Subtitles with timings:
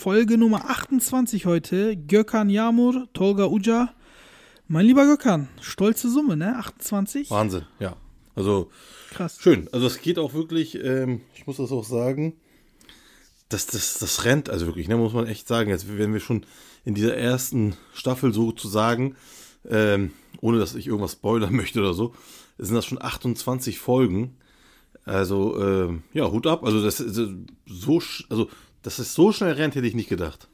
[0.00, 1.94] Folge Nummer 28 heute.
[1.94, 3.92] Gökhan Yamur, Tolga Uca.
[4.66, 6.56] Mein lieber Gökhan, stolze Summe, ne?
[6.56, 7.30] 28?
[7.30, 7.96] Wahnsinn, ja.
[8.34, 8.70] Also
[9.10, 9.36] Krass.
[9.42, 9.68] schön.
[9.72, 12.32] Also es geht auch wirklich, ähm, ich muss das auch sagen,
[13.50, 15.68] das, das, das rennt, also wirklich, ne, muss man echt sagen.
[15.68, 16.46] Jetzt werden wir schon
[16.86, 19.16] in dieser ersten Staffel sozusagen,
[19.68, 22.14] ähm, ohne dass ich irgendwas spoilern möchte oder so,
[22.56, 24.38] sind das schon 28 Folgen.
[25.04, 26.64] Also, ähm, ja, Hut ab.
[26.64, 27.20] Also, das ist
[27.66, 28.48] so, also,
[28.82, 30.48] dass es so schnell rennt, hätte ich nicht gedacht.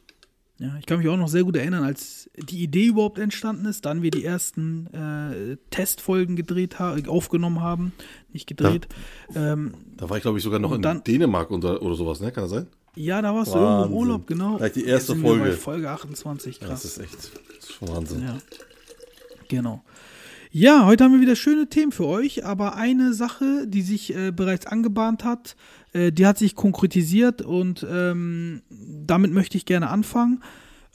[0.58, 3.84] Ja, ich kann mich auch noch sehr gut erinnern, als die Idee überhaupt entstanden ist,
[3.84, 7.92] dann wir die ersten äh, Testfolgen gedreht ha aufgenommen haben,
[8.32, 8.88] nicht gedreht.
[9.34, 12.20] Ja, ähm, Da war ich, glaube ich, sogar noch in dann- Dänemark oder, oder sowas,
[12.20, 12.32] ne?
[12.32, 12.66] Kann das sein?
[12.98, 13.96] ja da warst du irgendwo im Wahnsinn.
[13.98, 14.56] Urlaub, genau.
[14.56, 15.52] Gleich die erste Jetzt sind wir Folge.
[15.52, 16.82] Folge 28, Ja, krass.
[16.82, 18.22] das ist echt das ist schon Wahnsinn.
[18.22, 18.38] Ja,
[19.48, 19.84] genau.
[20.50, 24.30] Ja, heute haben wir wieder schöne Themen für euch, aber eine Sache, die sich äh,
[24.32, 25.54] bereits angebahnt hat,
[25.92, 30.42] äh, die hat sich konkretisiert und ähm, damit möchte ich gerne anfangen.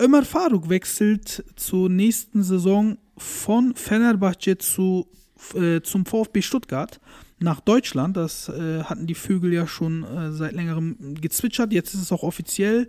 [0.02, 5.08] Ömer Faruk wechselt zur nächsten Saison von Fenerbahce zu,
[5.54, 7.00] äh, zum VfB Stuttgart
[7.40, 8.18] nach Deutschland.
[8.18, 11.72] Das äh, hatten die Vögel ja schon äh, seit längerem gezwitschert.
[11.72, 12.88] Jetzt ist es auch offiziell.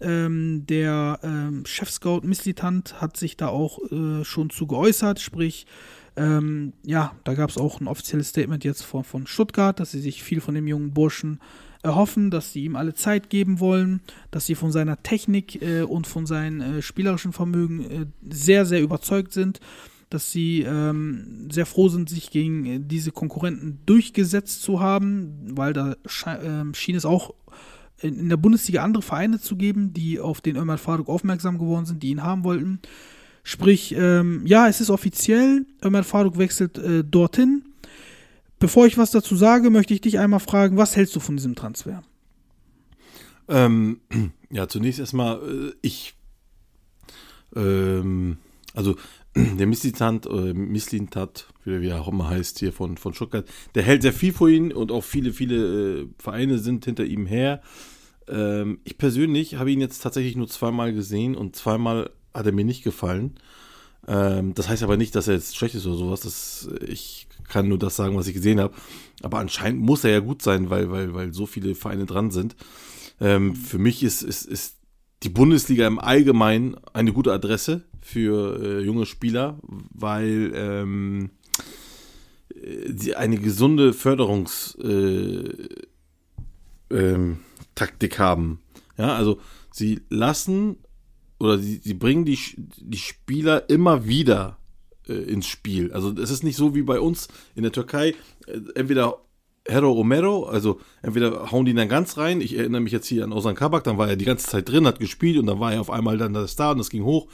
[0.00, 5.66] Ähm, der ähm, Chefscout Misslitant hat sich da auch äh, schon zu geäußert, sprich,
[6.16, 10.00] ähm, ja, da gab es auch ein offizielles Statement jetzt von, von Stuttgart, dass sie
[10.00, 11.40] sich viel von dem jungen Burschen
[11.82, 14.00] erhoffen, dass sie ihm alle Zeit geben wollen,
[14.30, 18.82] dass sie von seiner Technik äh, und von seinem äh, spielerischen Vermögen äh, sehr, sehr
[18.82, 19.60] überzeugt sind,
[20.10, 25.72] dass sie ähm, sehr froh sind, sich gegen äh, diese Konkurrenten durchgesetzt zu haben, weil
[25.72, 25.96] da
[26.42, 27.34] ähm, schien es auch
[28.00, 31.86] in, in der Bundesliga andere Vereine zu geben, die auf den Ömer Faruk aufmerksam geworden
[31.86, 32.80] sind, die ihn haben wollten.
[33.48, 37.62] Sprich, ähm, ja, es ist offiziell, Ömer Faruk wechselt äh, dorthin.
[38.58, 41.54] Bevor ich was dazu sage, möchte ich dich einmal fragen, was hältst du von diesem
[41.54, 42.02] Transfer?
[43.46, 44.00] Ähm,
[44.50, 46.16] ja, zunächst erstmal, äh, ich,
[47.54, 48.38] ähm,
[48.74, 48.96] also
[49.36, 53.46] der äh, Misslintat, wie wie er auch immer heißt, hier von, von Stuttgart,
[53.76, 57.26] der hält sehr viel vor ihn und auch viele, viele äh, Vereine sind hinter ihm
[57.26, 57.62] her.
[58.26, 62.64] Ähm, ich persönlich habe ihn jetzt tatsächlich nur zweimal gesehen und zweimal hat er mir
[62.64, 63.38] nicht gefallen.
[64.06, 66.20] Ähm, das heißt aber nicht, dass er jetzt schlecht ist oder sowas.
[66.20, 68.74] Das, ich kann nur das sagen, was ich gesehen habe.
[69.22, 72.56] Aber anscheinend muss er ja gut sein, weil, weil, weil so viele Vereine dran sind.
[73.20, 74.76] Ähm, für mich ist, ist, ist
[75.22, 81.30] die Bundesliga im Allgemeinen eine gute Adresse für äh, junge Spieler, weil ähm,
[82.54, 85.72] äh, sie eine gesunde Förderungstaktik
[86.90, 87.38] äh, ähm,
[88.18, 88.60] haben.
[88.98, 89.40] Ja, also
[89.72, 90.76] sie lassen
[91.38, 94.58] oder sie, sie bringen die, die Spieler immer wieder
[95.08, 95.92] äh, ins Spiel.
[95.92, 98.14] Also es ist nicht so wie bei uns in der Türkei,
[98.46, 99.18] äh, entweder
[99.68, 103.32] Hero Omero, also entweder hauen die dann ganz rein, ich erinnere mich jetzt hier an
[103.32, 105.80] Ozan Kabak, dann war er die ganze Zeit drin, hat gespielt und dann war er
[105.80, 107.26] auf einmal dann das da und das ging hoch,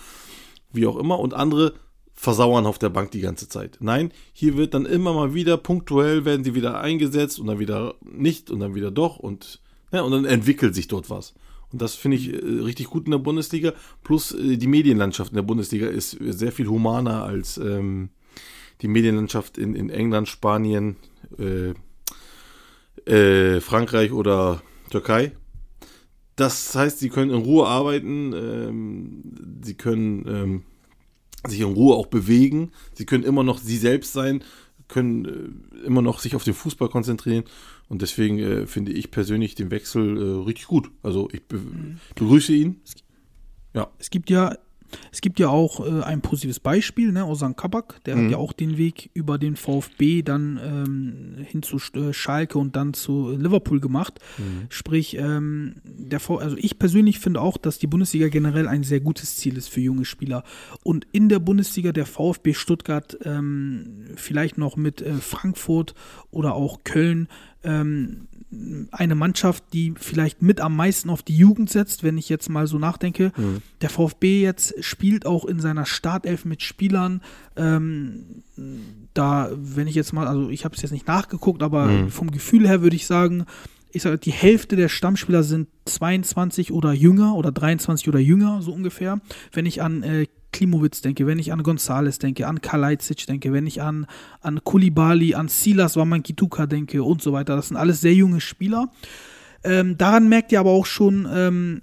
[0.73, 1.75] wie auch immer, und andere
[2.15, 3.79] versauern auf der Bank die ganze Zeit.
[3.81, 7.95] Nein, hier wird dann immer mal wieder punktuell werden sie wieder eingesetzt und dann wieder
[8.01, 9.61] nicht und dann wieder doch und,
[9.93, 11.35] ja, und dann entwickelt sich dort was.
[11.73, 13.73] Und das finde ich äh, richtig gut in der Bundesliga.
[14.05, 18.11] Plus äh, die Medienlandschaft in der Bundesliga ist sehr viel humaner als ähm,
[18.83, 20.97] die Medienlandschaft in, in England, Spanien,
[21.39, 21.75] äh,
[23.11, 25.33] äh, Frankreich oder Türkei.
[26.37, 29.23] Das heißt, sie können in Ruhe arbeiten, ähm,
[29.63, 30.63] sie können ähm,
[31.47, 34.43] sich in Ruhe auch bewegen, sie können immer noch sie selbst sein,
[34.89, 37.45] können äh, immer noch sich auf den Fußball konzentrieren
[37.93, 40.91] und deswegen äh, finde ich persönlich den Wechsel äh, richtig gut.
[41.03, 41.61] Also ich be
[42.15, 42.81] begrüße ihn.
[43.99, 44.57] Es gibt ja,
[45.11, 48.55] es gibt ja auch äh, ein positives Beispiel, ne, Ozan Kabak, der hat ja auch
[48.55, 53.81] den Weg über den VfB dann ähm, hin zu äh, Schalke und dann zu Liverpool
[53.81, 54.21] gemacht.
[54.71, 59.01] Sprich, ähm, der v also ich persönlich finde auch, dass die Bundesliga generell ein sehr
[59.01, 60.45] gutes Ziel ist für junge Spieler.
[60.83, 65.95] Und in der Bundesliga der VfB Stuttgart ähm, vielleicht noch mit äh, Frankfurt
[66.31, 67.29] oder auch Köln
[67.65, 68.29] ähm,
[68.91, 72.67] eine Mannschaft, die vielleicht mit am meisten auf die Jugend setzt, wenn ich jetzt mal
[72.67, 73.33] so nachdenke.
[73.81, 77.23] Der VfB jetzt spielt auch in seiner Startelf mit Spielern,
[77.57, 78.43] ähm,
[79.15, 82.69] da, wenn ich jetzt mal, also ich habe es jetzt nicht nachgeguckt, aber vom Gefühl
[82.69, 83.47] her würde ich sagen,
[83.91, 88.73] ich sage, die Hälfte der Stammspieler sind 22 oder jünger oder 23 oder jünger, so
[88.73, 89.21] ungefähr.
[89.53, 93.67] Wenn ich an äh, Klimowitz denke, wenn ich an Gonzales denke, an Kalajdzic denke, wenn
[93.67, 94.07] ich an,
[94.41, 97.57] an Kulibali, an Silas Wamankituka denke und so weiter.
[97.57, 98.91] Das sind alles sehr junge Spieler.
[99.65, 101.83] Ähm, daran merkt ihr aber auch schon, ähm,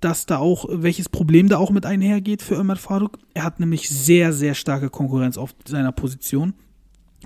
[0.00, 3.18] dass da auch, welches Problem da auch mit einhergeht für Ömer Faruk.
[3.34, 6.54] Er hat nämlich sehr, sehr starke Konkurrenz auf seiner Position.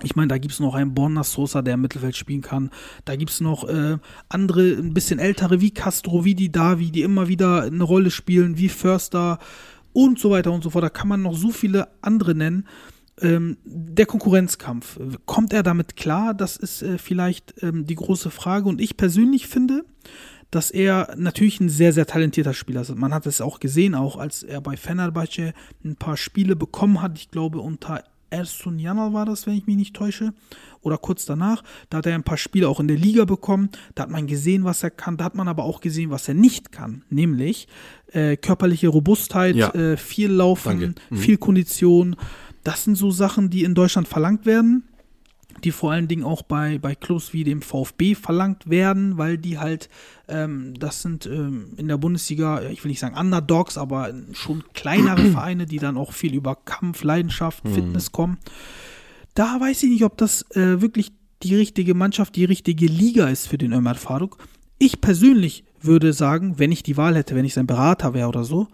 [0.03, 2.71] Ich meine, da gibt es noch einen Borna Sosa, der im Mittelfeld spielen kann.
[3.05, 3.97] Da gibt es noch äh,
[4.29, 8.57] andere, ein bisschen ältere, wie Castro, wie die Davi, die immer wieder eine Rolle spielen,
[8.57, 9.37] wie Förster
[9.93, 10.83] und so weiter und so fort.
[10.83, 12.67] Da kann man noch so viele andere nennen.
[13.21, 16.33] Ähm, der Konkurrenzkampf, kommt er damit klar?
[16.33, 18.67] Das ist äh, vielleicht ähm, die große Frage.
[18.67, 19.83] Und ich persönlich finde,
[20.49, 22.93] dass er natürlich ein sehr, sehr talentierter Spieler ist.
[22.95, 25.53] Man hat es auch gesehen, auch als er bei Fenerbahce
[25.83, 27.17] ein paar Spiele bekommen hat.
[27.17, 30.33] Ich glaube, unter Ersun Yanal war das, wenn ich mich nicht täusche,
[30.81, 31.63] oder kurz danach.
[31.89, 33.69] Da hat er ein paar Spiele auch in der Liga bekommen.
[33.93, 35.17] Da hat man gesehen, was er kann.
[35.17, 37.03] Da hat man aber auch gesehen, was er nicht kann.
[37.09, 37.67] Nämlich
[38.13, 39.69] äh, körperliche Robustheit, Ja.
[39.75, 40.95] äh, viel Laufen.
[41.11, 41.17] Mhm.
[41.17, 42.15] viel Kondition.
[42.63, 44.83] Das sind so Sachen, die in Deutschland verlangt werden
[45.63, 49.59] die vor allen Dingen auch bei, bei Clubs wie dem VfB verlangt werden, weil die
[49.59, 49.89] halt,
[50.27, 55.25] ähm, das sind ähm, in der Bundesliga, ich will nicht sagen Underdogs, aber schon kleinere
[55.31, 58.37] Vereine, die dann auch viel über Kampf, Leidenschaft, Fitness kommen.
[59.33, 61.13] Da weiß ich nicht, ob das äh, wirklich
[61.43, 64.37] die richtige Mannschaft, die richtige Liga ist für den Ömer Faruk.
[64.77, 68.43] Ich persönlich würde sagen, wenn ich die Wahl hätte, wenn ich sein Berater wäre oder
[68.43, 68.67] so,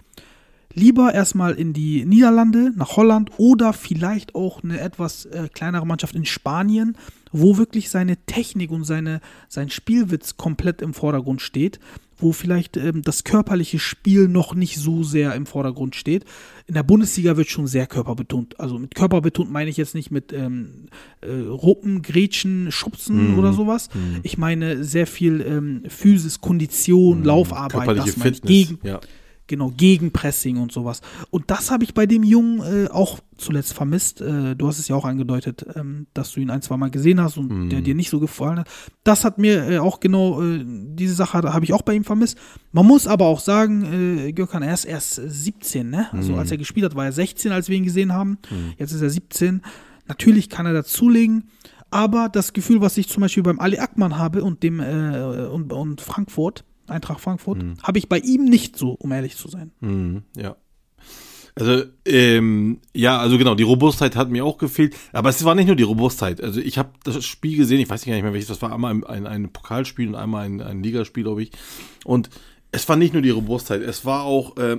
[0.77, 6.15] lieber erstmal in die Niederlande, nach Holland oder vielleicht auch eine etwas äh, kleinere Mannschaft
[6.15, 6.95] in Spanien,
[7.31, 9.19] wo wirklich seine Technik und seine,
[9.49, 11.79] sein Spielwitz komplett im Vordergrund steht,
[12.19, 16.25] wo vielleicht ähm, das körperliche Spiel noch nicht so sehr im Vordergrund steht.
[16.67, 18.59] In der Bundesliga wird schon sehr körperbetont.
[18.59, 20.87] Also mit körperbetont meine ich jetzt nicht mit ähm,
[21.21, 23.39] äh, Ruppen, Grätschen, Schubsen Mhm.
[23.39, 23.89] oder sowas.
[24.23, 27.77] Ich meine sehr viel ähm, Physis, Kondition, Laufarbeit, Mhm.
[27.85, 28.31] Körperliche das meine.
[28.35, 28.49] Fitness.
[28.49, 28.99] Gegen, ja.
[29.47, 31.01] Genau, Gegenpressing und sowas.
[31.31, 34.19] Und das habe ich bei dem Jungen äh, auch zuletzt vermisst.
[34.21, 37.21] Äh, du hast es ja auch angedeutet, ähm, dass du ihn ein, zwei Mal gesehen
[37.21, 37.69] hast und Mhm.
[37.69, 38.67] der dir nicht so gefallen hat.
[39.05, 42.37] Das hat mir äh, auch genau, äh, diese Sache habe ich auch bei ihm vermisst.
[42.73, 43.85] Man muss aber auch sagen,
[44.27, 46.07] äh, Gökhan, er ist erst 17, ne?
[46.13, 46.39] Also Mhm.
[46.39, 48.37] als er gespielt hat, war er 16, als wir ihn gesehen haben.
[48.77, 49.61] Jetzt ist er 17.
[50.07, 51.49] Natürlich kann er dazulegen.
[51.89, 55.71] Aber das Gefühl, was ich zum Beispiel beim Ali Akman habe und dem äh, und,
[55.71, 59.71] und Frankfurt, Eintracht Frankfurt, habe ich bei ihm nicht so, um ehrlich zu sein.
[59.79, 60.55] Mhm, ja.
[61.55, 64.95] Also, ähm, ja, also genau, die Robustheit hat mir auch gefehlt.
[65.11, 66.39] Aber es war nicht nur die Robustheit.
[66.39, 69.03] Also, ich habe das Spiel gesehen, ich weiß nicht mehr welches, das war einmal ein,
[69.03, 71.51] ein, ein Pokalspiel und einmal ein, ein Ligaspiel, glaube ich.
[72.05, 72.29] Und
[72.71, 74.77] es war nicht nur die Robustheit, es war auch, äh,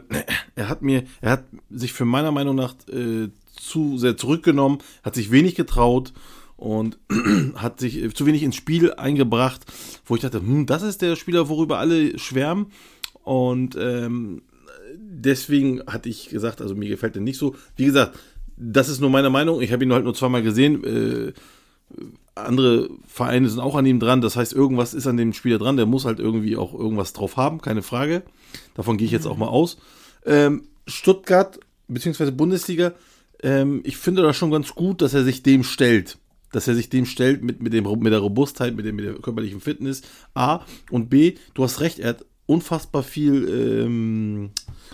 [0.55, 5.17] er hat mir, er hat sich für meiner Meinung nach äh, zu sehr zurückgenommen, hat
[5.17, 6.13] sich wenig getraut
[6.59, 6.99] und
[7.55, 9.65] hat sich äh, zu wenig ins Spiel eingebracht,
[10.05, 12.67] wo ich dachte, hm, das ist der Spieler, worüber alle schwärmen.
[13.23, 14.43] Und ähm,
[14.97, 17.55] deswegen hatte ich gesagt, also mir gefällt er nicht so.
[17.77, 18.19] Wie gesagt,
[18.57, 19.63] das ist nur meine Meinung.
[19.63, 20.85] Ich habe ihn halt nur zweimal gesehen.
[20.85, 21.33] Äh,
[22.35, 24.21] andere Vereine sind auch an ihm dran.
[24.21, 25.77] Das heißt, irgendwas ist an dem Spieler dran.
[25.77, 28.23] Der muss halt irgendwie auch irgendwas drauf haben, keine Frage.
[28.75, 29.79] Davon gehe ich jetzt auch mal aus.
[30.27, 32.93] Ähm, Stuttgart beziehungsweise Bundesliga,
[33.43, 36.19] ähm, ich finde das schon ganz gut, dass er sich dem stellt.
[36.53, 39.15] Dass er sich dem stellt mit, mit, dem, mit der Robustheit, mit, dem, mit der
[39.15, 40.03] körperlichen Fitness.
[40.35, 40.61] A.
[40.91, 44.50] Und B, du hast recht, er hat unfassbar viel ähm,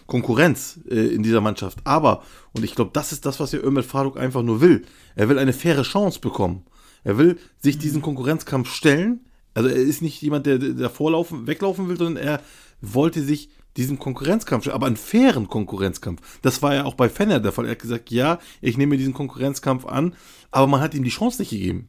[0.07, 1.79] Konkurrenz äh, in dieser Mannschaft.
[1.85, 4.85] Aber, und ich glaube, das ist das, was der Ömer Faruk einfach nur will.
[5.15, 6.65] Er will eine faire Chance bekommen.
[7.05, 9.21] Er will sich diesen Konkurrenzkampf stellen.
[9.55, 12.41] Also er ist nicht jemand, der davor laufen, weglaufen will, sondern er
[12.81, 16.21] wollte sich diesen Konkurrenzkampf aber einen fairen Konkurrenzkampf.
[16.43, 17.67] Das war ja auch bei Fenner der Fall.
[17.67, 20.15] Er hat gesagt, ja, ich nehme diesen Konkurrenzkampf an,
[20.51, 21.89] aber man hat ihm die Chance nicht gegeben.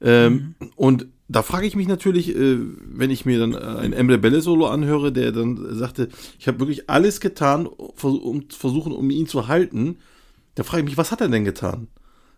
[0.00, 4.18] Ähm, Und da frage ich mich natürlich, äh, wenn ich mir dann äh, ein Emre
[4.18, 6.08] Belle Solo anhöre, der dann sagte,
[6.38, 9.98] ich habe wirklich alles getan, um zu versuchen, um ihn zu halten.
[10.54, 11.88] Da frage ich mich, was hat er denn getan?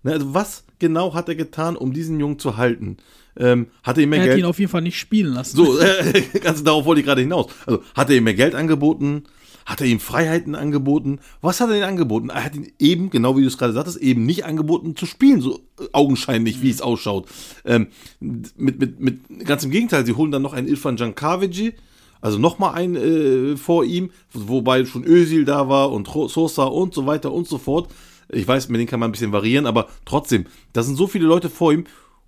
[0.02, 2.96] Ne, also was genau hat er getan, um diesen Jungen zu halten?
[3.38, 4.40] Ähm, hat er ihm mehr Er hat Geld?
[4.40, 5.56] ihn auf jeden Fall nicht spielen lassen.
[5.56, 7.46] So, äh, ganz darauf wollte ich gerade hinaus.
[7.66, 9.24] Also, hat er ihm mehr Geld angeboten?
[9.64, 11.20] Hat er ihm Freiheiten angeboten?
[11.40, 12.30] Was hat er ihm angeboten?
[12.30, 15.40] Er hat ihn eben, genau wie du es gerade sagtest, eben nicht angeboten zu spielen,
[15.40, 17.28] so äh, augenscheinlich, wie es ausschaut.
[17.64, 21.74] Ähm, mit, mit, mit, ganz im Gegenteil, sie holen dann noch einen Ilfan Jankavici,
[22.20, 27.06] also nochmal einen äh, vor ihm, wobei schon Özil da war und Sosa und so
[27.06, 27.88] weiter und so fort.
[28.30, 31.26] Ich weiß, mit denen kann man ein bisschen variieren, aber trotzdem, da sind so viele
[31.26, 31.84] Leute vor ihm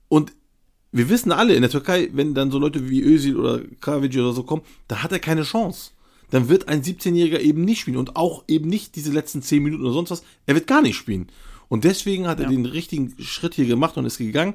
[0.08, 0.32] und
[0.92, 4.32] wir wissen alle in der Türkei, wenn dann so Leute wie Özil oder Kavic oder
[4.32, 5.92] so kommen, da hat er keine Chance.
[6.30, 9.84] Dann wird ein 17-Jähriger eben nicht spielen und auch eben nicht diese letzten 10 Minuten
[9.84, 10.22] oder sonst was.
[10.46, 11.28] Er wird gar nicht spielen.
[11.68, 14.54] Und deswegen hat er den richtigen Schritt hier gemacht und ist gegangen.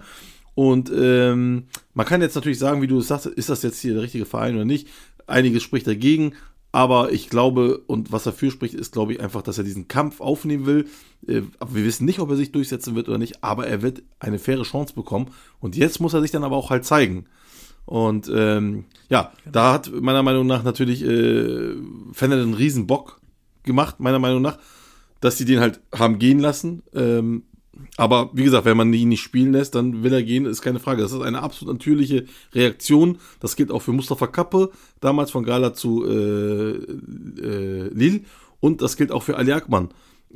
[0.53, 3.93] Und ähm, man kann jetzt natürlich sagen, wie du es sagst, ist das jetzt hier
[3.93, 4.87] der richtige Verein oder nicht?
[5.27, 6.33] Einiges spricht dagegen,
[6.75, 10.19] aber ich glaube, und was dafür spricht, ist, glaube ich, einfach, dass er diesen Kampf
[10.19, 10.87] aufnehmen will.
[11.25, 14.39] Äh, wir wissen nicht, ob er sich durchsetzen wird oder nicht, aber er wird eine
[14.39, 15.27] faire Chance bekommen.
[15.61, 17.27] Und jetzt muss er sich dann aber auch halt zeigen.
[17.85, 21.75] Und ähm, ja, da hat meiner Meinung nach natürlich äh,
[22.11, 23.21] Fender einen riesen Bock
[23.63, 24.57] gemacht, meiner Meinung nach,
[25.21, 26.83] dass sie den halt haben gehen lassen.
[26.93, 27.43] Ähm,
[27.97, 30.79] aber wie gesagt, wenn man ihn nicht spielen lässt, dann will er gehen, ist keine
[30.79, 31.01] Frage.
[31.01, 33.19] Das ist eine absolut natürliche Reaktion.
[33.39, 38.21] Das gilt auch für Mustafa Kappe, damals von Gala zu äh, äh, Lille.
[38.59, 39.89] Und das gilt auch für Ali Akman.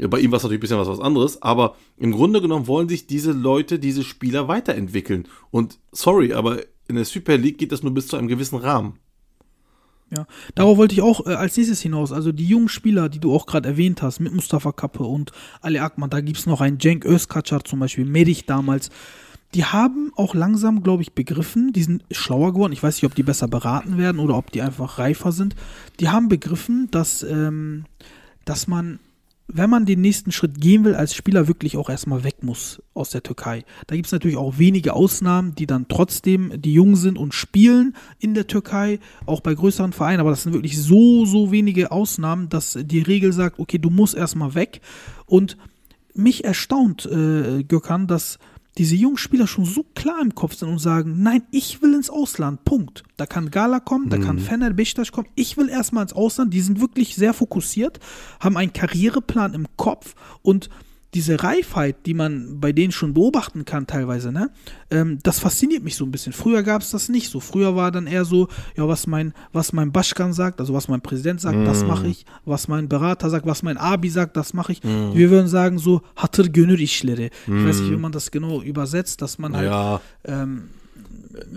[0.08, 2.88] Bei ihm war es natürlich ein bisschen was, was anderes, aber im Grunde genommen wollen
[2.88, 5.28] sich diese Leute, diese Spieler weiterentwickeln.
[5.52, 9.00] Und sorry, aber in der Super League geht das nur bis zu einem gewissen Rahmen.
[10.16, 10.26] Ja,
[10.56, 12.12] darauf wollte ich auch äh, als nächstes hinaus.
[12.12, 15.80] Also die jungen Spieler, die du auch gerade erwähnt hast, mit Mustafa Kappe und Ali
[15.80, 18.90] Akman, da gibt es noch einen Cenk Özkacar zum Beispiel, Merich damals.
[19.54, 22.74] Die haben auch langsam, glaube ich, begriffen, die sind schlauer geworden.
[22.74, 25.56] Ich weiß nicht, ob die besser beraten werden oder ob die einfach reifer sind.
[26.00, 27.86] Die haben begriffen, dass, ähm,
[28.46, 29.00] dass man
[29.52, 33.10] wenn man den nächsten Schritt gehen will, als Spieler wirklich auch erstmal weg muss aus
[33.10, 33.66] der Türkei.
[33.88, 37.96] Da gibt es natürlich auch wenige Ausnahmen, die dann trotzdem die jung sind und spielen
[38.20, 42.50] in der Türkei, auch bei größeren Vereinen, aber das sind wirklich so, so wenige Ausnahmen,
[42.50, 44.82] dass die Regel sagt, okay, du musst erstmal weg.
[45.26, 45.58] Und
[46.14, 48.40] mich erstaunt, äh, Gökhan, dass
[48.80, 52.10] diese jungen Spieler schon so klar im Kopf sind und sagen, nein, ich will ins
[52.10, 53.04] Ausland, Punkt.
[53.18, 54.24] Da kann Gala kommen, da Mhm.
[54.24, 56.54] kann Fener Beşiktaş kommen, ich will erstmal ins Ausland.
[56.54, 58.00] Die sind wirklich sehr fokussiert,
[58.40, 60.70] haben einen Karriereplan im Kopf und
[61.14, 64.52] diese Reifheit, die man bei denen schon beobachten kann teilweise, ne,
[64.92, 66.34] ähm, das fasziniert mich so ein bisschen.
[66.34, 67.40] Früher gab es das nicht so.
[67.40, 68.48] Früher war dann eher so,
[68.78, 72.26] ja, was mein, was mein Baschkan sagt, also was mein Präsident sagt, das mache ich.
[72.46, 74.84] Was mein Berater sagt, was mein Abi sagt, das mache ich.
[74.84, 77.32] Wir würden sagen so, hatır gönül işleri.
[77.48, 80.70] Ich weiß nicht, wie man das genau übersetzt, dass man halt Ja, ähm,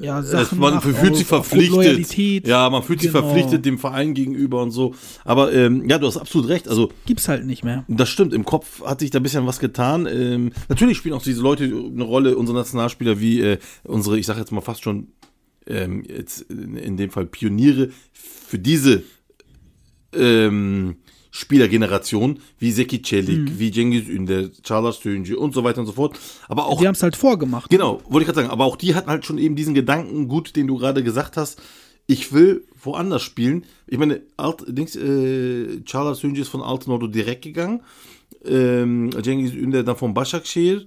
[0.00, 2.46] ja, es, Sachen man fühlt sich verpflichtet.
[2.46, 3.24] Ja, man fühlt sich Genau.
[3.24, 4.94] verpflichtet dem Verein gegenüber und so.
[5.24, 6.68] Aber ähm, ja, du hast absolut recht.
[6.68, 7.84] Also Gibt's halt nicht mehr.
[7.88, 10.06] Das stimmt, im Kopf hat sich da ein bisschen was getan.
[10.06, 14.40] Ähm, natürlich spielen auch diese Leute eine Rolle, unsere Nationalspieler wie äh, unsere, ich sage
[14.40, 15.08] jetzt mal fast schon,
[15.66, 19.02] ähm, jetzt in, in dem Fall Pioniere für diese
[20.14, 20.96] ähm,
[21.34, 26.18] Spielergeneration, wie Seki Celik, wie Cengiz Ünder, Charles Tönci und so weiter und so fort.
[26.46, 27.70] Aber auch Die haben es halt vorgemacht.
[27.70, 28.50] Genau, wollte ich gerade sagen.
[28.50, 31.60] Aber auch die hatten halt schon eben diesen Gedanken gut, den du gerade gesagt hast.
[32.06, 33.64] Ich will woanders spielen.
[33.86, 37.80] Ich meine, Alt, Dings, äh, Charles Hünci ist von Altenordo direkt gegangen.
[38.44, 40.86] Ähm, Cengiz Ünder dann von Başakşehir.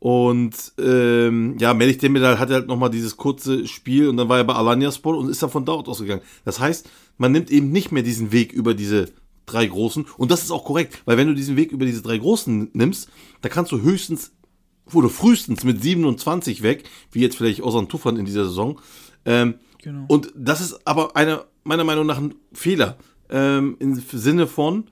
[0.00, 4.44] Und ähm, ja, Melih Demiral hatte halt nochmal dieses kurze Spiel und dann war er
[4.44, 6.22] bei Alanyaspor und ist dann von dort ausgegangen.
[6.44, 9.10] Das heißt, man nimmt eben nicht mehr diesen Weg über diese
[9.46, 10.06] drei Großen.
[10.16, 13.08] Und das ist auch korrekt, weil wenn du diesen Weg über diese drei Großen nimmst,
[13.40, 14.32] da kannst du höchstens
[14.92, 18.80] oder frühestens mit 27 weg, wie jetzt vielleicht Ozan Tufan in dieser Saison.
[19.24, 20.04] Ähm, Genau.
[20.06, 22.96] Und das ist aber eine, meiner Meinung nach ein Fehler.
[23.28, 24.84] Ähm, Im Sinne von,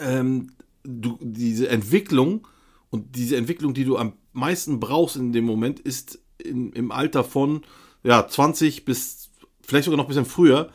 [0.00, 0.52] ähm,
[0.84, 2.46] du, diese Entwicklung
[2.90, 7.24] und diese Entwicklung, die du am meisten brauchst in dem Moment, ist in, im Alter
[7.24, 7.62] von
[8.04, 9.30] ja, 20 bis
[9.60, 10.70] vielleicht sogar noch ein bisschen früher,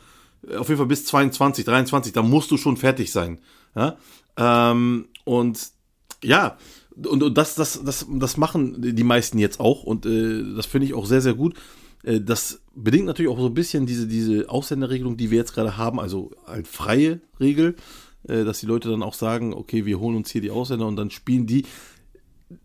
[0.56, 3.38] auf jeden Fall bis 22, 23, da musst du schon fertig sein.
[3.74, 3.96] Ja?
[4.36, 5.70] Ähm, und
[6.22, 6.56] ja,
[6.94, 10.86] und, und das, das, das, das machen die meisten jetzt auch und äh, das finde
[10.86, 11.54] ich auch sehr, sehr gut.
[12.02, 15.76] Äh, das bedingt natürlich auch so ein bisschen diese, diese Ausländerregelung, die wir jetzt gerade
[15.76, 17.76] haben, also halt freie Regel,
[18.28, 20.96] äh, dass die Leute dann auch sagen, okay, wir holen uns hier die Ausländer und
[20.96, 21.64] dann spielen die,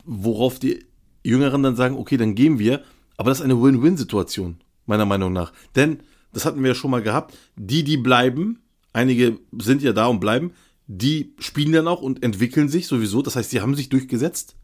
[0.03, 0.85] worauf die
[1.23, 2.81] Jüngeren dann sagen, okay, dann gehen wir.
[3.17, 5.51] Aber das ist eine Win-Win-Situation, meiner Meinung nach.
[5.75, 6.01] Denn,
[6.33, 8.59] das hatten wir ja schon mal gehabt, die, die bleiben,
[8.93, 10.51] einige sind ja da und bleiben,
[10.87, 13.21] die spielen dann auch und entwickeln sich sowieso.
[13.21, 14.55] Das heißt, sie haben sich durchgesetzt.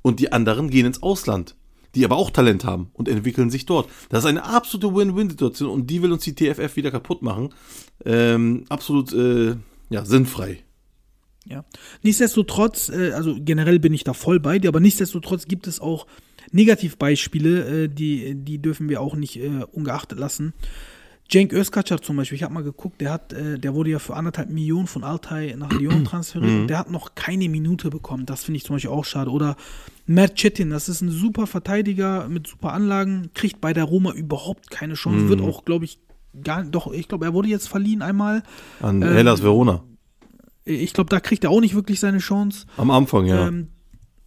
[0.00, 1.56] Und die anderen gehen ins Ausland,
[1.96, 3.90] die aber auch Talent haben und entwickeln sich dort.
[4.10, 7.52] Das ist eine absolute Win-Win-Situation und die will uns die TFF wieder kaputt machen.
[8.04, 9.56] Ähm, absolut äh,
[9.90, 10.62] ja, sinnfrei.
[11.46, 11.64] Ja.
[12.02, 16.06] Nichtsdestotrotz, äh, also generell bin ich da voll bei dir, aber nichtsdestotrotz gibt es auch
[16.52, 20.54] Negativbeispiele, äh, die, die dürfen wir auch nicht äh, ungeachtet lassen.
[21.30, 24.16] Cenk Özkacar zum Beispiel, ich habe mal geguckt, der hat, äh, der wurde ja für
[24.16, 28.24] anderthalb Millionen von Altay nach Lyon transferiert und der hat noch keine Minute bekommen.
[28.24, 29.30] Das finde ich zum Beispiel auch schade.
[29.30, 29.56] Oder
[30.06, 34.70] Mert Çetin, das ist ein super Verteidiger mit super Anlagen, kriegt bei der Roma überhaupt
[34.70, 35.98] keine Chance, wird auch, glaube ich,
[36.42, 38.42] gar doch, ich glaube, er wurde jetzt verliehen einmal.
[38.80, 39.82] An Ähm, Hellas Verona.
[40.64, 42.66] Ich glaube, da kriegt er auch nicht wirklich seine Chance.
[42.76, 43.48] Am Anfang, ja.
[43.48, 43.68] Ähm,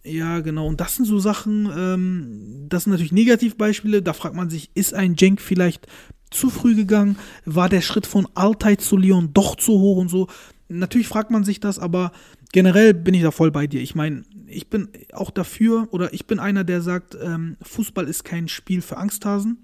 [0.04, 0.66] ja, genau.
[0.66, 4.02] Und das sind so Sachen, ähm, das sind natürlich Negativbeispiele.
[4.02, 5.86] Da fragt man sich, ist ein Jenk vielleicht
[6.30, 7.16] zu früh gegangen?
[7.44, 10.28] War der Schritt von Altay zu Lyon doch zu hoch und so?
[10.68, 12.12] Natürlich fragt man sich das, aber
[12.52, 13.80] generell bin ich da voll bei dir.
[13.80, 18.24] Ich meine, ich bin auch dafür oder ich bin einer, der sagt, ähm, Fußball ist
[18.24, 19.58] kein Spiel für Angsthasen.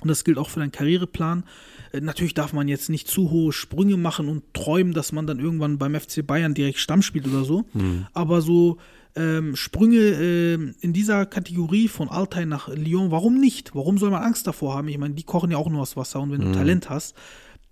[0.00, 1.44] Und das gilt auch für deinen Karriereplan.
[1.92, 5.38] Äh, natürlich darf man jetzt nicht zu hohe Sprünge machen und träumen, dass man dann
[5.38, 7.64] irgendwann beim FC Bayern direkt Stamm spielt oder so.
[8.12, 8.78] Aber so
[9.16, 13.74] ähm, Sprünge ähm, in dieser Kategorie von Altai nach Lyon, warum nicht?
[13.74, 14.88] Warum soll man Angst davor haben?
[14.88, 17.16] Ich meine, die kochen ja auch nur aus Wasser und wenn du Talent hast,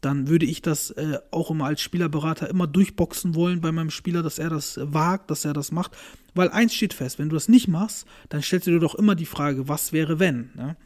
[0.05, 4.23] dann würde ich das äh, auch immer als Spielerberater immer durchboxen wollen bei meinem Spieler,
[4.23, 5.97] dass er das äh, wagt, dass er das macht.
[6.35, 9.15] Weil eins steht fest, wenn du das nicht machst, dann stellst du dir doch immer
[9.15, 10.51] die Frage, was wäre wenn?
[10.55, 10.77] Ne?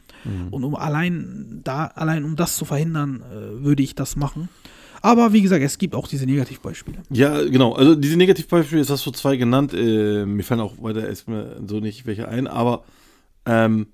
[0.51, 4.49] Und um allein da, allein um das zu verhindern, äh, würde ich das machen.
[5.01, 6.99] Aber wie gesagt, es gibt auch diese Negativbeispiele.
[7.09, 7.73] Ja, genau.
[7.73, 9.73] Also diese Negativbeispiele, jetzt hast du zwei genannt.
[9.73, 12.83] Äh, mir fallen auch weiter erstmal so nicht welche ein, aber
[13.45, 13.87] ähm,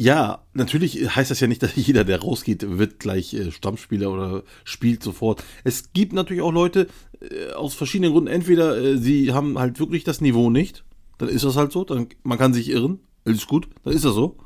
[0.00, 4.44] ja, natürlich heißt das ja nicht, dass jeder, der rausgeht, wird gleich äh, Stammspieler oder
[4.64, 5.42] spielt sofort.
[5.64, 6.86] Es gibt natürlich auch Leute
[7.20, 8.28] äh, aus verschiedenen Gründen.
[8.28, 10.84] Entweder äh, sie haben halt wirklich das Niveau nicht,
[11.18, 14.14] dann ist das halt so, dann man kann sich irren, alles gut, dann ist das
[14.14, 14.36] so.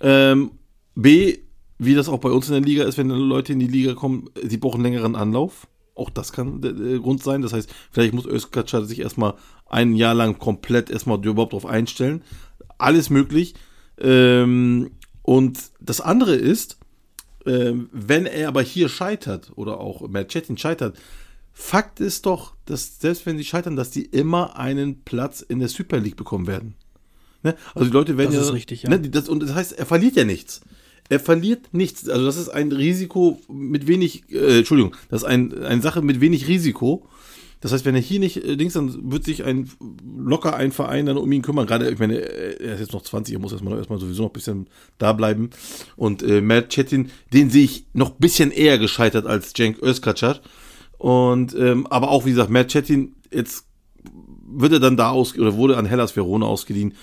[0.00, 0.50] Ähm,
[0.94, 1.38] B,
[1.78, 4.30] wie das auch bei uns in der Liga ist, wenn Leute in die Liga kommen,
[4.42, 5.66] sie brauchen längeren Anlauf.
[5.94, 7.42] Auch das kann der, der Grund sein.
[7.42, 9.34] Das heißt, vielleicht muss Özkacar sich erstmal
[9.66, 12.22] ein Jahr lang komplett erstmal überhaupt drauf einstellen.
[12.78, 13.54] Alles möglich.
[13.98, 16.78] Ähm, und das andere ist,
[17.46, 20.98] ähm, wenn er aber hier scheitert oder auch Matt Chettin scheitert,
[21.56, 25.68] Fakt ist doch, dass selbst wenn sie scheitern, dass die immer einen Platz in der
[25.68, 26.74] Super League bekommen werden.
[27.44, 27.54] Ne?
[27.74, 28.90] Also die Leute werden Das ja, ist richtig, ja.
[28.90, 30.62] Ne, das, und das heißt, er verliert ja nichts.
[31.08, 32.08] Er verliert nichts.
[32.08, 36.20] Also das ist ein Risiko mit wenig, äh, Entschuldigung, das ist ein, eine Sache mit
[36.20, 37.06] wenig Risiko.
[37.60, 39.70] Das heißt, wenn er hier nicht äh, Dings, dann wird sich ein
[40.18, 41.66] locker ein Verein dann um ihn kümmern.
[41.66, 44.34] Gerade, ich meine, er ist jetzt noch 20, er muss erstmal erstmal sowieso noch ein
[44.34, 44.66] bisschen
[44.98, 45.50] da bleiben.
[45.96, 50.40] Und äh, Matt Chetin, den sehe ich noch ein bisschen eher gescheitert als Cenk Özkacar.
[50.98, 53.64] Und ähm, aber auch wie gesagt, Matt Chetin, jetzt
[54.46, 56.94] wird er dann da aus oder wurde an Hellas Verona ausgeliehen.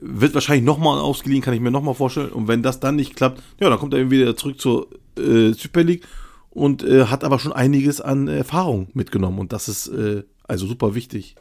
[0.00, 2.30] Wird wahrscheinlich nochmal ausgeliehen, kann ich mir nochmal vorstellen.
[2.30, 4.88] Und wenn das dann nicht klappt, ja, dann kommt er eben wieder zurück zur
[5.18, 6.06] äh, Super League
[6.50, 9.38] und äh, hat aber schon einiges an Erfahrung mitgenommen.
[9.38, 11.36] Und das ist äh, also super wichtig.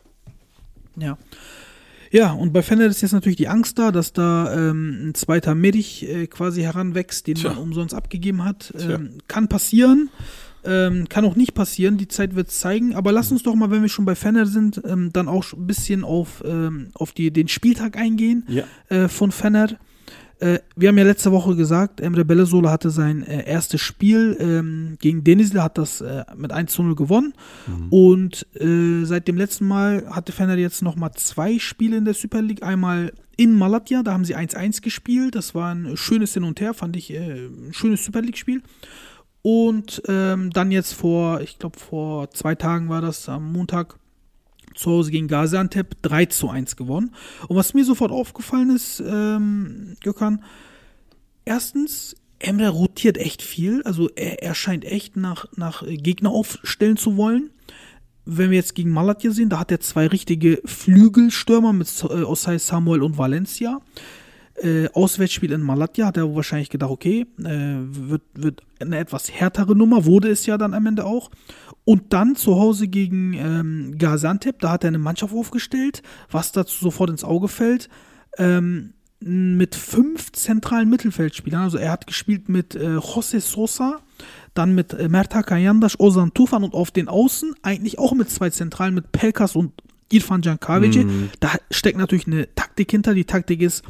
[0.96, 1.18] Ja.
[2.12, 5.54] Ja, und bei Fener ist jetzt natürlich die Angst da, dass da ähm, ein zweiter
[5.54, 7.52] Medich äh, quasi heranwächst, den Tja.
[7.52, 8.74] man umsonst abgegeben hat.
[8.80, 10.10] Ähm, kann passieren,
[10.64, 12.96] ähm, kann auch nicht passieren, die Zeit wird es zeigen.
[12.96, 15.68] Aber lass uns doch mal, wenn wir schon bei Fener sind, ähm, dann auch ein
[15.68, 18.64] bisschen auf, ähm, auf die, den Spieltag eingehen Ja.
[18.90, 19.70] äh, von Fener.
[20.42, 24.98] Äh, wir haben ja letzte Woche gesagt, Emre Bellesola hatte sein äh, erstes Spiel ähm,
[25.02, 27.34] gegen Denizli, hat das äh, mit 1 zu 0 gewonnen.
[27.90, 32.42] Und äh, seit dem letzten Mal hatte Fener jetzt nochmal zwei Spiele in der Super
[32.42, 32.64] League.
[32.64, 35.36] Einmal in Malatya, da haben sie 1-1 gespielt.
[35.36, 38.62] Das war ein schönes Hin und Her, fand ich äh, ein schönes Super League-Spiel.
[39.42, 43.98] Und ähm, dann jetzt vor, ich glaube vor zwei Tagen war das, am Montag,
[44.76, 47.14] zu Hause gegen Gaziantep 3 zu 1 gewonnen.
[47.48, 50.44] Und was mir sofort aufgefallen ist, ähm, Gökhan,
[51.46, 53.84] erstens, Emre rotiert echt viel.
[53.84, 57.50] Also er, er scheint echt nach, nach Gegner aufstellen zu wollen.
[58.26, 62.58] Wenn wir jetzt gegen Malatya sehen, da hat er zwei richtige Flügelstürmer mit äh, Osai
[62.58, 63.82] Samuel und Valencia.
[64.62, 69.76] Äh, Auswärtsspiel in Malatya hat er wahrscheinlich gedacht, okay, äh, wird, wird eine etwas härtere
[69.76, 71.32] Nummer, wurde es ja dann am Ende auch.
[71.86, 76.78] Und dann zu Hause gegen ähm, Gaziantep, da hat er eine Mannschaft aufgestellt, was dazu
[76.84, 77.90] sofort ins Auge fällt,
[78.38, 81.64] ähm, mit fünf zentralen Mittelfeldspielern.
[81.64, 84.00] Also er hat gespielt mit äh, José Sosa,
[84.54, 88.50] dann mit äh, Merta Kayandash, Ozan Tufan und auf den Außen eigentlich auch mit zwei
[88.50, 89.74] Zentralen, mit Pelkas und
[90.12, 91.06] Irfan Cankavici.
[91.40, 93.14] Da steckt natürlich eine Taktik hinter.
[93.14, 93.84] Die Taktik ist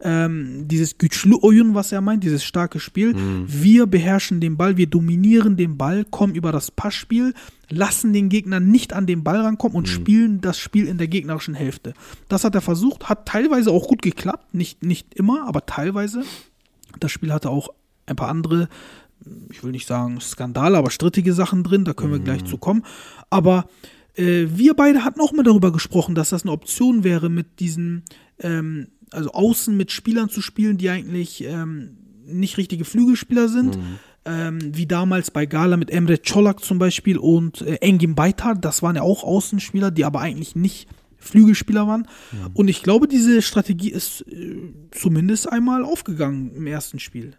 [0.00, 3.14] ähm, dieses güçlü oyun, was er meint, dieses starke Spiel.
[3.46, 7.34] Wir beherrschen den Ball, wir dominieren den Ball, kommen über das Passspiel,
[7.68, 11.54] lassen den Gegner nicht an den Ball rankommen und spielen das Spiel in der gegnerischen
[11.54, 11.94] Hälfte.
[12.28, 16.24] Das hat er versucht, hat teilweise auch gut geklappt, nicht, nicht immer, aber teilweise.
[17.00, 17.68] Das Spiel hatte auch
[18.06, 18.68] ein paar andere,
[19.50, 22.84] ich will nicht sagen Skandale, aber strittige Sachen drin, da können wir gleich zu kommen.
[23.30, 23.66] Aber
[24.14, 28.04] äh, wir beide hatten auch mal darüber gesprochen, dass das eine Option wäre, mit diesen,
[28.38, 33.78] ähm, also außen mit Spielern zu spielen, die eigentlich ähm, nicht richtige Flügelspieler sind.
[34.24, 38.82] Ähm, wie damals bei Gala mit Emre Çolak zum Beispiel und äh, Engin Beitar, das
[38.82, 42.08] waren ja auch Außenspieler, die aber eigentlich nicht Flügelspieler waren.
[42.54, 47.34] Und ich glaube, diese Strategie ist äh, zumindest einmal aufgegangen im ersten Spiel.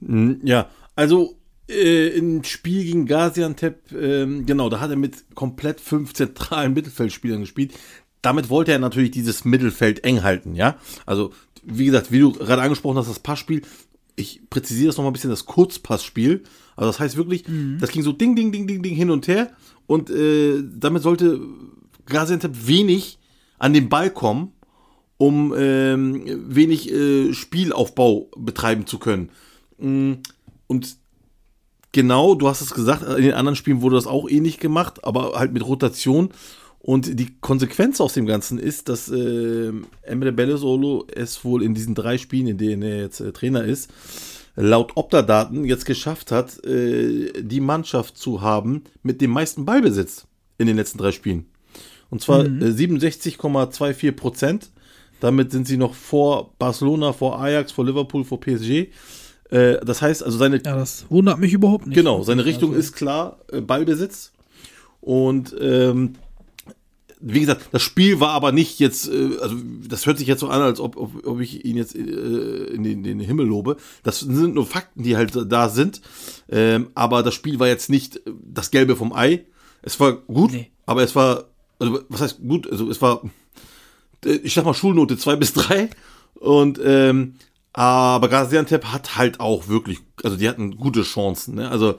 [0.00, 1.36] Mm, Ja, also
[1.68, 7.40] äh, im Spiel gegen Gaziantep, ähm, genau, da hat er mit komplett fünf zentralen Mittelfeldspielern
[7.40, 7.74] gespielt.
[8.22, 10.76] Damit wollte er natürlich dieses Mittelfeld eng halten, ja.
[11.06, 13.62] Also, wie gesagt, wie du gerade angesprochen hast, das Passspiel,
[14.16, 16.42] ich präzisiere das nochmal ein bisschen, das Kurzpassspiel.
[16.76, 17.44] Also das heißt wirklich,
[17.78, 19.50] das ging so ding, ding, ding, ding, ding hin und her.
[19.86, 21.40] Und äh, damit sollte
[22.06, 23.18] Gaziantep wenig
[23.58, 24.52] an den Ball kommen,
[25.18, 29.30] um ähm, wenig äh, Spielaufbau betreiben zu können.
[29.78, 30.14] Mm,
[30.66, 30.96] Und
[31.92, 35.38] genau, du hast es gesagt, in den anderen Spielen wurde das auch ähnlich gemacht, aber
[35.38, 36.30] halt mit Rotation.
[36.82, 39.70] Und die Konsequenz aus dem Ganzen ist, dass äh,
[40.02, 43.90] Emre Bellersolo es wohl in diesen drei Spielen, in denen er jetzt äh, Trainer ist,
[44.56, 50.66] laut Opta-Daten jetzt geschafft hat, äh, die Mannschaft zu haben mit dem meisten Ballbesitz in
[50.66, 51.46] den letzten drei Spielen.
[52.08, 52.62] Und zwar Mhm.
[52.62, 54.70] äh, 67,24 Prozent.
[55.20, 58.88] Damit sind sie noch vor Barcelona, vor Ajax, vor Liverpool, vor PSG.
[59.50, 61.94] Äh, das heißt, also seine Ja, das wundert mich überhaupt nicht.
[61.94, 64.32] Genau, seine Richtung Also, ist klar äh, Ballbesitz.
[65.02, 66.14] Und ähm,
[67.20, 69.56] wie gesagt, das Spiel war aber nicht jetzt, äh, also
[69.86, 72.82] das hört sich jetzt so an, als ob, ob, ob ich ihn jetzt äh, in,
[72.82, 73.76] den, den Himmel lobe.
[74.02, 76.00] Das sind nur Fakten, die halt da sind.
[76.48, 79.44] Ähm, aber das Spiel war jetzt nicht das Gelbe vom Ei.
[79.82, 80.70] Es war gut, Nee.
[80.86, 81.44] aber es war,
[81.78, 82.70] also was heißt gut?
[82.70, 83.22] Also es war,
[84.24, 85.90] äh, ich sag mal Schulnote 2 bis 3.
[86.34, 87.34] Und ähm,
[87.72, 91.54] aber Gaziantep hat halt auch wirklich, also die hatten gute Chancen.
[91.56, 91.70] Ne?
[91.70, 91.98] Also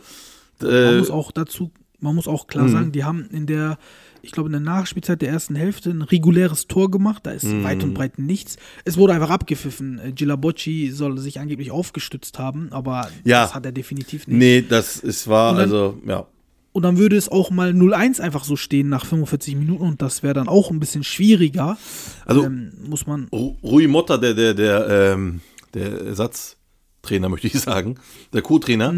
[0.59, 3.77] Man äh, muss auch dazu, man muss auch klar sagen, die haben in der,
[4.23, 7.25] ich glaube, in der Nachspielzeit der ersten Hälfte ein reguläres Tor gemacht.
[7.25, 7.63] Da ist Mhm.
[7.63, 8.57] weit und breit nichts.
[8.85, 9.99] Es wurde einfach abgepfiffen.
[9.99, 13.43] Äh, Gilabocci soll sich angeblich aufgestützt haben, aber Ja.
[13.43, 14.37] das hat er definitiv nicht.
[14.37, 16.27] Nee, das ist wahr, Und dann- also, ja.
[16.73, 20.23] Und dann würde es auch mal 0-1 einfach so stehen nach 45 Minuten und das
[20.23, 21.77] wäre dann auch ein bisschen schwieriger.
[22.25, 23.27] Also- ähm, muss man.
[23.27, 25.41] Ru- Rui Motta, der, der, der, ähm,
[25.73, 27.95] der Ersatztrainer, möchte ich sagen,
[28.33, 28.93] der Co-Trainer,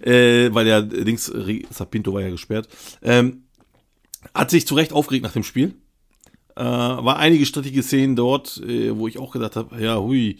[0.00, 2.66] äh, weil ja links Ri- Sapinto war ja gesperrt,
[3.02, 3.42] ähm,
[4.34, 5.74] hat sich zu Recht aufgeregt nach dem Spiel.
[6.56, 10.38] Äh, war einige strittige Szenen dort, äh, wo ich auch gedacht habe, ja, hui,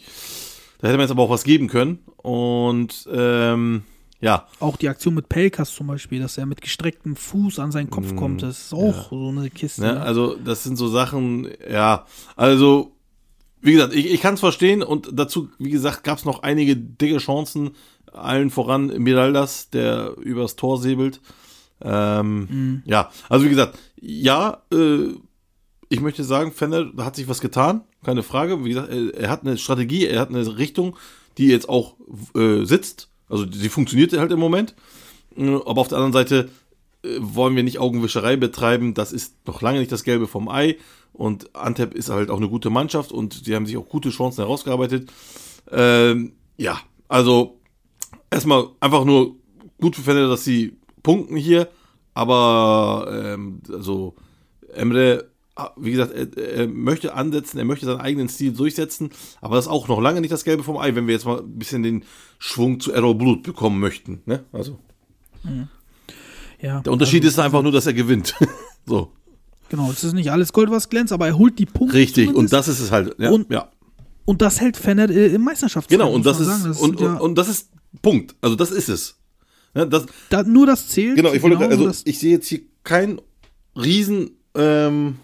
[0.79, 1.99] da hätte man jetzt aber auch was geben können.
[2.17, 3.83] Und ähm,
[4.21, 7.89] ja, Auch die Aktion mit Pelkas zum Beispiel, dass er mit gestrecktem Fuß an seinen
[7.89, 9.81] Kopf kommt, das ist auch so eine Kiste.
[9.81, 9.93] Ne?
[9.93, 10.01] ne?
[10.01, 12.91] Also, das sind so Sachen, ja, also,
[13.61, 16.75] wie gesagt, ich, ich kann es verstehen und dazu, wie gesagt, gab es noch einige
[16.75, 17.71] dicke Chancen,
[18.11, 21.21] allen voran Miraldas, der übers Tor säbelt.
[21.81, 25.13] Ähm, Ja, also wie gesagt, ja, äh,
[25.89, 28.63] ich möchte sagen, Fender hat sich was getan, keine Frage.
[28.63, 30.95] Wie gesagt, er, er hat eine Strategie, er hat eine Richtung,
[31.37, 31.95] die jetzt auch
[32.35, 33.09] äh, sitzt.
[33.27, 34.75] Also sie funktioniert halt im Moment.
[35.35, 36.49] Äh, Aber auf der anderen Seite
[37.03, 38.93] äh, wollen wir nicht Augenwischerei betreiben.
[38.93, 40.77] Das ist noch lange nicht das Gelbe vom Ei.
[41.13, 44.41] Und Antep ist halt auch eine gute Mannschaft und sie haben sich auch gute Chancen
[44.41, 45.11] herausgearbeitet.
[45.71, 47.59] Ähm, ja, also
[48.29, 49.35] erstmal einfach nur
[49.81, 51.67] gut für Fender, dass sie punkten hier.
[52.13, 54.15] Aber ähm, also
[54.73, 59.09] Emre, ah, wie gesagt, er, er möchte ansetzen, er möchte seinen eigenen Stil durchsetzen,
[59.41, 61.39] aber das ist auch noch lange nicht das Gelbe vom Ei, wenn wir jetzt mal
[61.39, 62.03] ein bisschen den
[62.37, 64.21] Schwung zu Errol Blut bekommen möchten.
[64.25, 64.43] Ne?
[64.51, 64.79] Also
[66.61, 68.35] Ja, der Unterschied also, ist einfach nur, dass er gewinnt.
[68.85, 69.13] so,
[69.69, 71.95] Genau, es ist nicht alles Gold, was glänzt, aber er holt die Punkte.
[71.95, 72.27] richtig.
[72.29, 72.53] Und zumindest.
[72.53, 73.15] das ist es halt.
[73.19, 73.69] Ja, Und- ja.
[74.25, 76.05] Und das hält Fenner äh, im Meisterschaftsrennen.
[76.05, 76.15] genau.
[76.15, 76.63] Und das ist sagen.
[76.65, 77.71] Das und, sind ja, und, und das ist
[78.03, 78.35] Punkt.
[78.41, 79.18] Also das ist es.
[79.79, 81.15] Ja, das, da, nur das zählt.
[81.15, 83.19] Genau, ich wollte, also das, ich sehe jetzt hier kein
[83.75, 85.15] Riesen, ähm,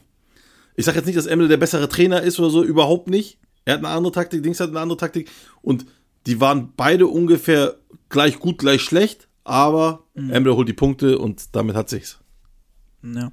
[0.75, 3.37] ich sage jetzt nicht, dass Emre der bessere Trainer ist oder so, überhaupt nicht.
[3.65, 5.29] Er hat eine andere Taktik, Dings hat eine andere Taktik
[5.61, 5.85] und
[6.27, 7.75] die waren beide ungefähr
[8.09, 10.31] gleich gut, gleich schlecht, aber Mhm.
[10.31, 12.19] Emre holt die Punkte und damit hat sich's.
[13.03, 13.31] Ja.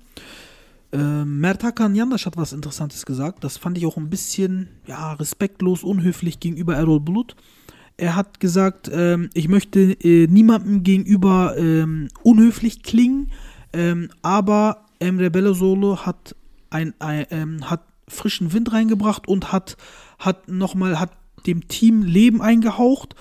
[0.92, 3.44] Äh, Mertakan Jandasch hat was Interessantes gesagt.
[3.44, 7.36] Das fand ich auch ein bisschen ja, respektlos, unhöflich gegenüber Errol Blut.
[7.96, 13.30] Er hat gesagt, ähm, ich möchte äh, niemandem gegenüber ähm, unhöflich klingen,
[13.72, 16.34] ähm, aber Emre Bellersolo hat,
[16.70, 19.76] ein, ein, ähm, hat frischen Wind reingebracht und hat,
[20.18, 21.12] hat nochmal hat
[21.46, 23.14] dem Team Leben eingehaucht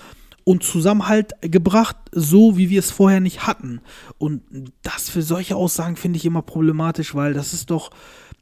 [0.44, 3.80] und Zusammenhalt gebracht, so wie wir es vorher nicht hatten.
[4.18, 4.42] Und
[4.82, 7.90] das für solche Aussagen finde ich immer problematisch, weil das ist doch,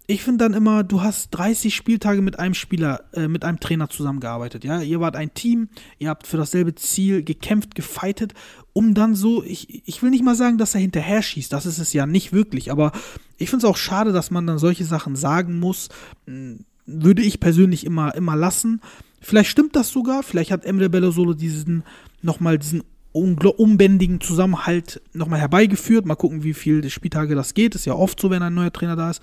[0.07, 3.89] ich finde dann immer, du hast 30 Spieltage mit einem Spieler, äh, mit einem Trainer
[3.89, 4.81] zusammengearbeitet, ja.
[4.83, 8.35] Ihr wart ein Team, ihr habt für dasselbe Ziel gekämpft, gefeitet,
[8.73, 11.79] um dann so, ich, ich will nicht mal sagen, dass er hinterher schießt, das ist
[11.79, 12.93] es ja nicht wirklich, aber
[13.39, 15.89] ich finde es auch schade, dass man dann solche Sachen sagen muss.
[16.27, 18.81] Hm, Würde ich persönlich immer, immer lassen.
[19.21, 21.85] Vielleicht stimmt das sogar, vielleicht hat Emre Bellersolo diesen,
[22.23, 22.83] nochmal diesen
[23.13, 26.07] unbändigen Zusammenhalt nochmal herbeigeführt.
[26.07, 27.75] Mal gucken, wie viele Spieltage das geht.
[27.75, 29.21] Ist ja oft so, wenn ein neuer Trainer da ist.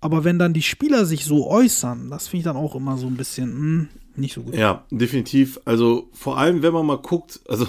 [0.00, 3.06] Aber wenn dann die Spieler sich so äußern, das finde ich dann auch immer so
[3.06, 4.54] ein bisschen hm, nicht so gut.
[4.54, 5.60] Ja, definitiv.
[5.64, 7.66] Also vor allem, wenn man mal guckt, also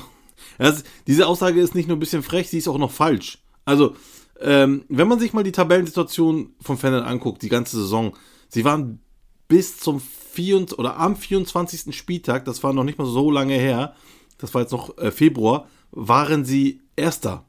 [0.58, 3.40] das, diese Aussage ist nicht nur ein bisschen frech, sie ist auch noch falsch.
[3.66, 3.96] Also
[4.40, 8.16] ähm, wenn man sich mal die Tabellensituation von Fennel anguckt, die ganze Saison,
[8.50, 9.00] sie waren
[9.48, 11.96] bis zum 24, oder am 24.
[11.96, 13.96] Spieltag, das war noch nicht mal so lange her,
[14.38, 17.46] das war jetzt noch äh, Februar, waren sie Erster.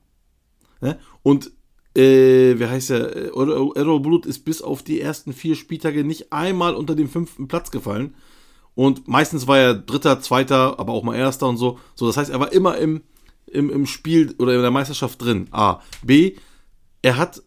[0.81, 0.99] Ne?
[1.23, 1.53] Und
[1.95, 3.17] äh, wie heißt der?
[3.17, 7.49] Äh, Errol Bulut ist bis auf die ersten vier Spieltage nicht einmal unter dem fünften
[7.49, 8.15] Platz gefallen.
[8.75, 11.79] Und meistens war er Dritter, Zweiter, aber auch mal Erster und so.
[11.95, 13.03] So, das heißt, er war immer im,
[13.47, 15.49] im, im Spiel oder in der Meisterschaft drin.
[15.51, 15.81] A.
[16.03, 16.37] B.
[17.03, 17.43] Er hat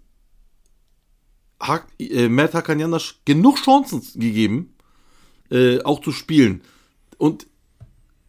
[1.60, 4.76] Hak, äh, Mert Hakanyandash genug Chancen gegeben,
[5.50, 6.62] äh, auch zu spielen.
[7.18, 7.48] Und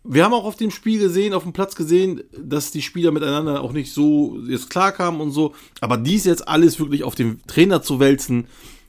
[0.09, 3.63] wir haben auch auf dem Spiel gesehen, auf dem Platz gesehen, dass die Spieler miteinander
[3.63, 5.55] auch nicht so jetzt klar kamen und so.
[5.81, 8.47] Aber dies jetzt alles wirklich auf den Trainer zu wälzen,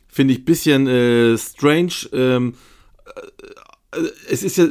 [0.08, 1.94] finde ich ein bisschen äh, strange.
[2.14, 2.56] Ähm,
[3.92, 4.00] äh,
[4.30, 4.68] es ist ja,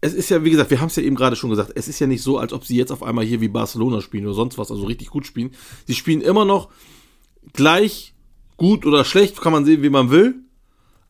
[0.00, 2.00] es ist ja, wie gesagt, wir haben es ja eben gerade schon gesagt, es ist
[2.00, 4.58] ja nicht so, als ob sie jetzt auf einmal hier wie Barcelona spielen oder sonst
[4.58, 5.52] was, also richtig gut spielen.
[5.86, 6.70] Sie spielen immer noch
[7.52, 8.14] gleich
[8.56, 10.34] gut oder schlecht, kann man sehen, wie man will.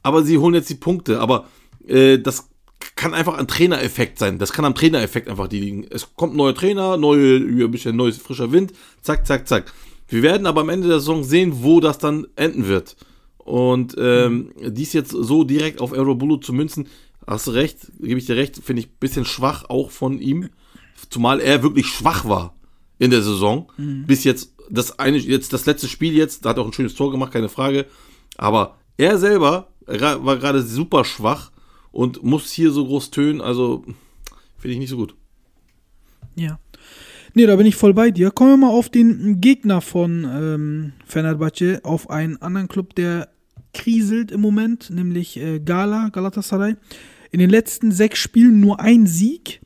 [0.03, 1.21] Aber sie holen jetzt die Punkte.
[1.21, 1.49] Aber
[1.87, 2.49] äh, das
[2.97, 4.39] kann einfach ein Trainereffekt sein.
[4.39, 5.87] Das kann am Trainereffekt einfach die liegen.
[5.91, 9.73] Es kommt ein neuer Trainer, neue, ein bisschen neues frischer Wind, zack, zack, zack.
[10.09, 12.97] Wir werden aber am Ende der Saison sehen, wo das dann enden wird.
[13.39, 16.87] Und ähm, dies jetzt so direkt auf Aerobulu zu münzen,
[17.27, 20.49] hast du recht, gebe ich dir recht, finde ich ein bisschen schwach auch von ihm.
[21.11, 22.55] Zumal er wirklich schwach war
[22.99, 23.71] in der Saison.
[23.77, 24.07] Mhm.
[24.07, 26.95] Bis jetzt das eine, jetzt das letzte Spiel jetzt, da hat er auch ein schönes
[26.95, 27.87] Tor gemacht, keine Frage.
[28.37, 31.51] Aber er selber war gerade super schwach
[31.93, 33.41] und muss hier so groß tönen.
[33.41, 33.85] Also
[34.59, 35.15] finde ich nicht so gut.
[36.35, 36.59] Ja.
[37.35, 38.31] Nee, da bin ich voll bei dir.
[38.31, 43.29] Kommen wir mal auf den Gegner von ähm, Fenerbahce, auf einen anderen Club, der
[43.73, 46.77] kriselt im Moment, nämlich äh, Gala, Galatasaray.
[47.31, 49.61] In den letzten sechs Spielen nur ein Sieg.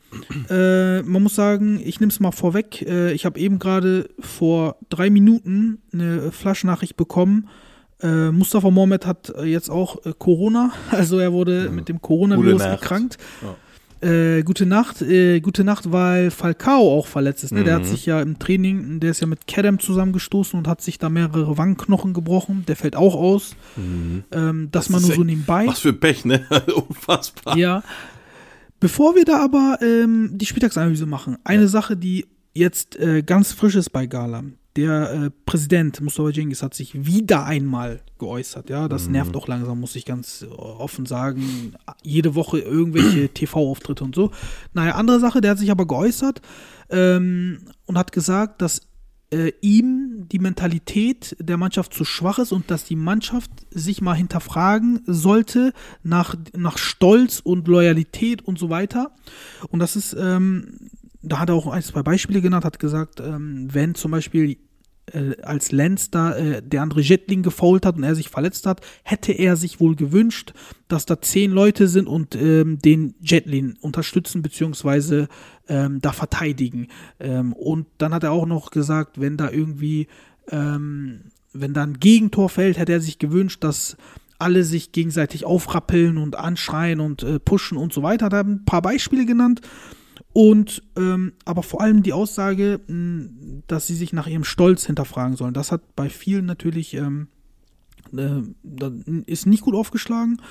[0.48, 2.82] Äh, man muss sagen, ich nehme es mal vorweg.
[2.82, 7.48] Äh, ich habe eben gerade vor drei Minuten eine Flaschnachricht bekommen
[8.00, 11.76] äh, Mustafa Mohamed hat äh, jetzt auch äh, Corona, also er wurde mhm.
[11.76, 13.18] mit dem Coronavirus erkrankt.
[13.42, 13.56] Ja.
[14.02, 17.52] Äh, gute Nacht, äh, gute Nacht, weil Falcao auch verletzt ist.
[17.52, 17.60] Ne?
[17.60, 17.64] Mhm.
[17.64, 17.86] Der hat mhm.
[17.86, 21.56] sich ja im Training, der ist ja mit Kerem zusammengestoßen und hat sich da mehrere
[21.56, 22.64] Wangenknochen gebrochen.
[22.68, 23.56] Der fällt auch aus.
[23.76, 24.24] Mhm.
[24.32, 25.66] Ähm, das, das mal nur so nebenbei.
[25.66, 26.44] Was für Pech, ne?
[26.88, 27.56] Unfassbar.
[27.56, 27.82] Ja.
[28.80, 31.68] Bevor wir da aber ähm, die Spieltagsanalyse machen, eine ja.
[31.68, 34.44] Sache, die jetzt äh, ganz frisch ist bei Gala
[34.76, 38.70] der äh, Präsident Mustafa Cengiz hat sich wieder einmal geäußert.
[38.70, 39.12] Ja, das mhm.
[39.12, 41.74] nervt auch langsam, muss ich ganz äh, offen sagen.
[42.02, 44.30] Jede Woche irgendwelche TV-Auftritte und so.
[44.74, 46.42] Naja, andere Sache, der hat sich aber geäußert
[46.90, 48.82] ähm, und hat gesagt, dass
[49.30, 54.14] äh, ihm die Mentalität der Mannschaft zu schwach ist und dass die Mannschaft sich mal
[54.14, 59.12] hinterfragen sollte nach, nach Stolz und Loyalität und so weiter.
[59.70, 60.90] Und das ist, ähm,
[61.22, 64.58] da hat er auch ein, zwei Beispiele genannt, hat gesagt, ähm, wenn zum Beispiel
[65.12, 68.80] äh, als Lenz da äh, der andere Jetling gefault hat und er sich verletzt hat,
[69.02, 70.52] hätte er sich wohl gewünscht,
[70.88, 75.28] dass da zehn Leute sind und ähm, den Jetlin unterstützen beziehungsweise
[75.68, 76.88] ähm, da verteidigen.
[77.20, 80.08] Ähm, und dann hat er auch noch gesagt, wenn da irgendwie,
[80.50, 81.20] ähm,
[81.52, 83.96] wenn da ein Gegentor fällt, hätte er sich gewünscht, dass
[84.38, 88.26] alle sich gegenseitig aufrappeln und anschreien und äh, pushen und so weiter.
[88.26, 89.62] Hat er ein paar Beispiele genannt.
[90.36, 95.34] Und ähm, aber vor allem die Aussage, mh, dass sie sich nach ihrem Stolz hinterfragen
[95.34, 95.54] sollen.
[95.54, 97.28] Das hat bei vielen natürlich ähm,
[98.14, 98.42] äh,
[99.24, 100.42] ist nicht gut aufgeschlagen.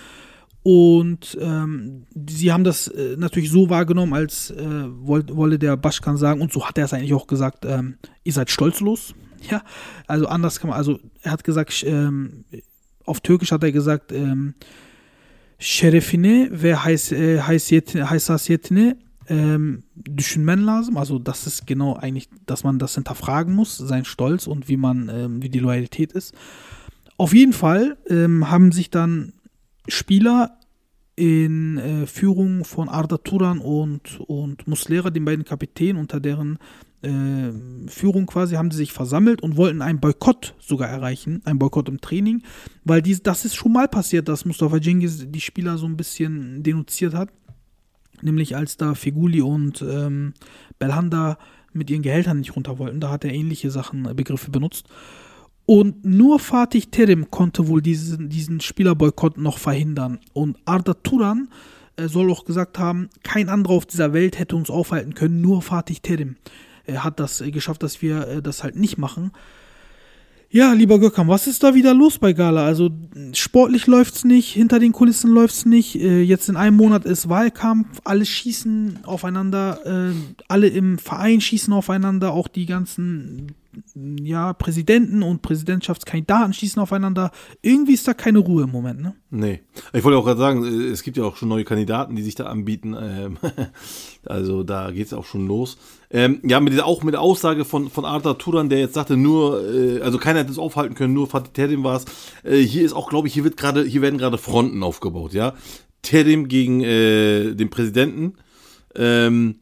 [0.63, 6.17] Und ähm, sie haben das äh, natürlich so wahrgenommen, als äh, wollte, wolle der Baschkan
[6.17, 9.13] sagen, und so hat er es eigentlich auch gesagt, ähm, ihr seid stolzlos.
[9.51, 9.61] Ja,
[10.07, 12.45] also anders kann man, also er hat gesagt, ähm,
[13.03, 14.55] auf Türkisch hat er gesagt, ähm,
[15.59, 20.97] Şerefine ve haysiyetine ähm, düşünmen lazım.
[20.97, 25.09] Also das ist genau eigentlich, dass man das hinterfragen muss, sein Stolz und wie man,
[25.09, 26.33] ähm, wie die Loyalität ist.
[27.17, 29.33] Auf jeden Fall ähm, haben sich dann
[29.87, 30.57] Spieler
[31.15, 36.59] in äh, Führung von Arda Turan und, und Muslera, den beiden Kapitänen, unter deren
[37.03, 37.51] äh,
[37.87, 42.01] Führung quasi, haben sie sich versammelt und wollten einen Boykott sogar erreichen, einen Boykott im
[42.01, 42.43] Training,
[42.83, 46.63] weil dies, das ist schon mal passiert, dass Mustafa Cengiz die Spieler so ein bisschen
[46.63, 47.29] denunziert hat
[48.21, 50.33] nämlich als da Figuli und ähm,
[50.79, 51.37] Belhanda
[51.73, 52.99] mit ihren Gehältern nicht runter wollten.
[52.99, 54.87] Da hat er ähnliche Sachen, äh, Begriffe benutzt.
[55.65, 60.19] Und nur Fatih Terim konnte wohl diesen, diesen Spielerboykott noch verhindern.
[60.33, 61.49] Und Arda Turan
[61.97, 65.61] äh, soll auch gesagt haben, kein anderer auf dieser Welt hätte uns aufhalten können, nur
[65.61, 66.35] Fatih Terim.
[66.85, 69.31] Er hat das äh, geschafft, dass wir äh, das halt nicht machen.
[70.49, 72.65] Ja, lieber Gökhan, was ist da wieder los bei Gala?
[72.65, 72.89] Also
[73.33, 75.95] sportlich läuft's nicht, hinter den Kulissen läuft's nicht.
[75.95, 80.13] Äh, jetzt in einem Monat ist Wahlkampf, alle schießen aufeinander, äh,
[80.47, 83.53] alle im Verein schießen aufeinander, auch die ganzen
[83.95, 87.31] ja, Präsidenten und Präsidentschaftskandidaten schießen aufeinander.
[87.61, 89.15] Irgendwie ist da keine Ruhe im Moment, ne?
[89.29, 89.61] Nee.
[89.93, 92.45] Ich wollte auch gerade sagen, es gibt ja auch schon neue Kandidaten, die sich da
[92.45, 92.95] anbieten.
[92.99, 93.37] Ähm,
[94.25, 95.77] also da geht es auch schon los.
[96.09, 99.63] Ähm, ja, mit auch mit der Aussage von, von Arthur Turan, der jetzt sagte, nur,
[99.67, 102.05] äh, also keiner hätte es aufhalten können, nur Fatih Terim war es.
[102.43, 105.53] Äh, hier ist auch, glaube ich, hier wird gerade, hier werden gerade Fronten aufgebaut, ja.
[106.01, 108.35] Terim gegen äh, den Präsidenten.
[108.95, 109.59] Ähm,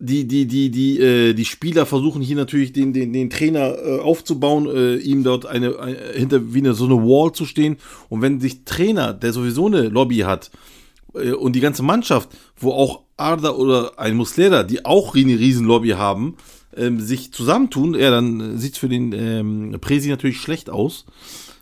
[0.00, 3.98] die, die, die, die, äh, die Spieler versuchen hier natürlich den, den, den Trainer äh,
[3.98, 7.78] aufzubauen, äh, ihm dort eine, eine hinter wie eine so eine Wall zu stehen.
[8.08, 10.50] Und wenn sich Trainer, der sowieso eine Lobby hat,
[11.14, 15.66] äh, und die ganze Mannschaft, wo auch Arda oder ein Muslera, die auch eine riesen
[15.66, 16.36] Lobby haben,
[16.76, 21.06] ähm, sich zusammentun, ja, dann sieht's für den ähm, Presi natürlich schlecht aus.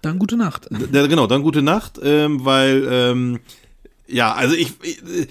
[0.03, 0.68] Dann gute Nacht.
[0.92, 3.38] Ja, genau, dann gute Nacht, ähm, weil, ähm,
[4.07, 5.27] ja, also ich, ich äh,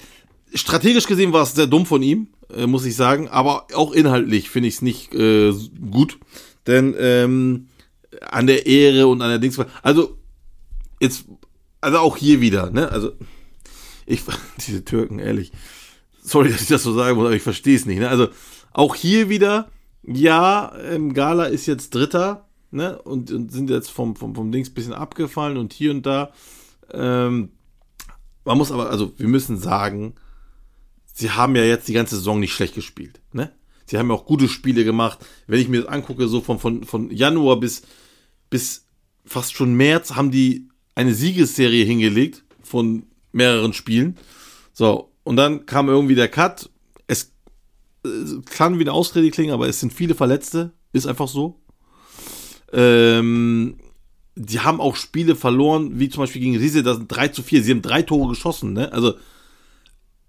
[0.54, 4.50] strategisch gesehen war es sehr dumm von ihm, äh, muss ich sagen, aber auch inhaltlich
[4.50, 5.52] finde ich es nicht äh,
[5.90, 6.18] gut,
[6.66, 7.68] denn ähm,
[8.22, 10.16] an der Ehre und an der Dings, also
[11.00, 11.26] jetzt,
[11.80, 13.12] also auch hier wieder, ne, also
[14.06, 14.22] ich,
[14.66, 15.52] diese Türken, ehrlich,
[16.22, 18.28] sorry, dass ich das so sagen muss, aber ich verstehe es nicht, ne, also
[18.72, 19.70] auch hier wieder,
[20.02, 24.70] ja, ähm, Gala ist jetzt Dritter, ne, und, und sind jetzt vom, vom, vom Dings
[24.70, 26.30] bisschen abgefallen und hier und da,
[26.92, 27.50] ähm,
[28.44, 30.14] man muss aber, also wir müssen sagen,
[31.16, 33.20] sie haben ja jetzt die ganze Saison nicht schlecht gespielt.
[33.32, 33.50] Ne?
[33.86, 35.18] Sie haben ja auch gute Spiele gemacht.
[35.46, 37.82] Wenn ich mir das angucke, so von, von, von Januar bis,
[38.50, 38.84] bis
[39.24, 44.18] fast schon März haben die eine Siegesserie hingelegt von mehreren Spielen.
[44.74, 46.68] So, und dann kam irgendwie der Cut.
[47.06, 47.32] Es
[48.04, 48.08] äh,
[48.50, 50.72] kann wie eine Ausrede klingen, aber es sind viele Verletzte.
[50.92, 51.62] Ist einfach so.
[52.72, 53.78] Ähm,
[54.34, 57.62] die haben auch Spiele verloren, wie zum Beispiel gegen Riese, das sind 3 zu 4.
[57.62, 58.92] Sie haben drei Tore geschossen, ne?
[58.92, 59.14] Also,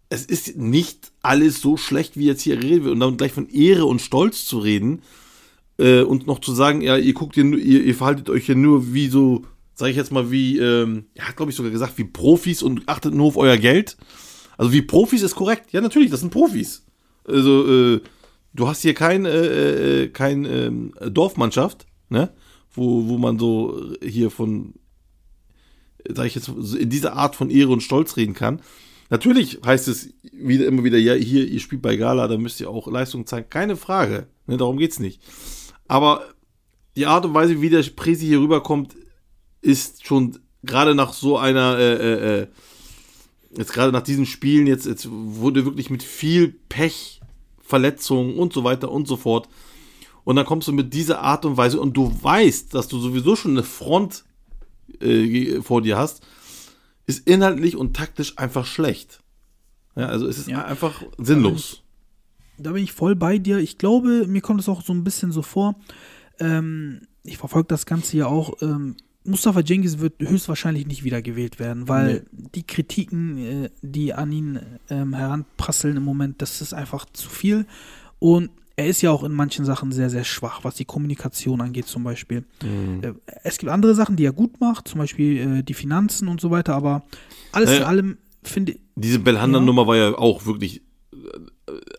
[0.10, 2.94] es ist nicht alles so schlecht, wie jetzt hier geredet wird.
[2.94, 5.02] Und dann gleich von Ehre und Stolz zu reden
[5.78, 8.94] äh, und noch zu sagen, ja, ihr guckt ihr, ihr, ihr verhaltet euch ja nur
[8.94, 12.06] wie so, sag ich jetzt mal, wie, ähm, er hat glaube ich sogar gesagt, wie
[12.06, 13.98] Profis und achtet nur auf euer Geld.
[14.58, 15.72] Also wie Profis ist korrekt.
[15.72, 16.84] Ja, natürlich, das sind Profis.
[17.26, 18.02] Also, äh,
[18.54, 22.32] du hast hier kein, äh, äh, kein ähm, Dorfmannschaft, ne?
[22.72, 24.76] Wo, wo man so hier von,
[26.08, 28.62] sag ich jetzt, in dieser Art von Ehre und Stolz reden kann.
[29.10, 32.70] Natürlich heißt es wieder, immer wieder, ja, hier, ihr spielt bei Gala, da müsst ihr
[32.70, 33.50] auch Leistung zeigen.
[33.50, 34.28] Keine Frage.
[34.48, 35.22] Ne, darum geht's nicht.
[35.88, 36.26] Aber
[36.96, 38.96] die Art und Weise, wie der Presi hier rüberkommt,
[39.62, 42.48] ist schon gerade nach so einer, äh, äh, äh,
[43.56, 47.22] jetzt gerade nach diesen Spielen, jetzt, jetzt wurde wirklich mit viel Pech,
[47.60, 49.48] Verletzungen und so weiter und so fort.
[50.26, 53.38] Und dann kommst du mit dieser Art und Weise und du weißt, dass du sowieso
[53.38, 54.26] schon eine Front
[55.00, 56.22] äh, vor dir hast
[57.08, 59.22] ist inhaltlich und taktisch einfach schlecht.
[59.96, 60.66] Ja, also es ist Ja.
[60.66, 61.82] einfach sinnlos.
[62.60, 63.58] Da bin ich voll bei dir.
[63.60, 65.76] Ich glaube, mir kommt es auch so ein bisschen so vor.
[66.40, 68.62] Ähm, ich verfolge das Ganze ja auch.
[68.62, 74.32] Ähm, Mustafa Cengiz wird höchstwahrscheinlich nicht wieder gewählt werden, weil die Kritiken, äh, die an
[74.32, 77.66] ihn ähm, heranprasseln im Moment, das ist einfach zu viel.
[78.20, 81.88] Und er ist ja auch in manchen Sachen sehr, sehr schwach, was die Kommunikation angeht,
[81.88, 82.46] zum Beispiel.
[83.02, 83.14] Äh,
[83.44, 86.52] es gibt andere Sachen, die er gut macht, zum Beispiel äh, die Finanzen und so
[86.52, 87.04] weiter, aber
[87.52, 87.88] alles in Naja.
[87.88, 88.80] allem finde ich.
[88.96, 91.18] Diese Belhanda-Nummer war ja auch wirklich äh,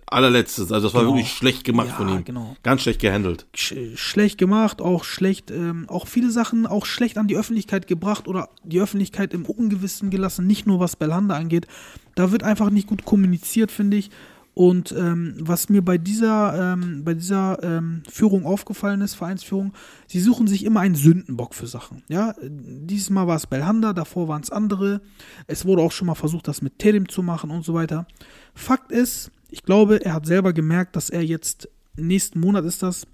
[0.07, 0.71] allerletztes.
[0.73, 1.15] Also das war Genau.
[1.15, 2.25] wirklich schlecht gemacht Ja, von ihm.
[2.25, 2.57] genau.
[2.63, 3.47] Ganz schlecht gehandelt.
[3.55, 8.29] sch schlecht gemacht, auch schlecht, ähm, auch viele Sachen auch schlecht an die Öffentlichkeit gebracht
[8.29, 11.67] oder die Öffentlichkeit im Ungewissen gelassen, nicht nur was Belhanda angeht.
[12.15, 14.11] Da wird einfach nicht gut kommuniziert, finde ich.
[14.59, 19.73] Und ähm, was mir bei dieser, ähm, bei dieser ähm, Führung aufgefallen ist, Vereinsführung,
[20.09, 22.03] sie suchen sich immer einen Sündenbock für Sachen.
[22.09, 25.01] Ja, dieses Mal war es Belhanda, davor waren es andere.
[25.47, 28.09] Es wurde auch schon mal versucht, das mit Terim zu machen und so weiter.
[28.53, 33.07] Fakt ist, ich glaube, er hat selber gemerkt, dass er jetzt nächsten Monat ist das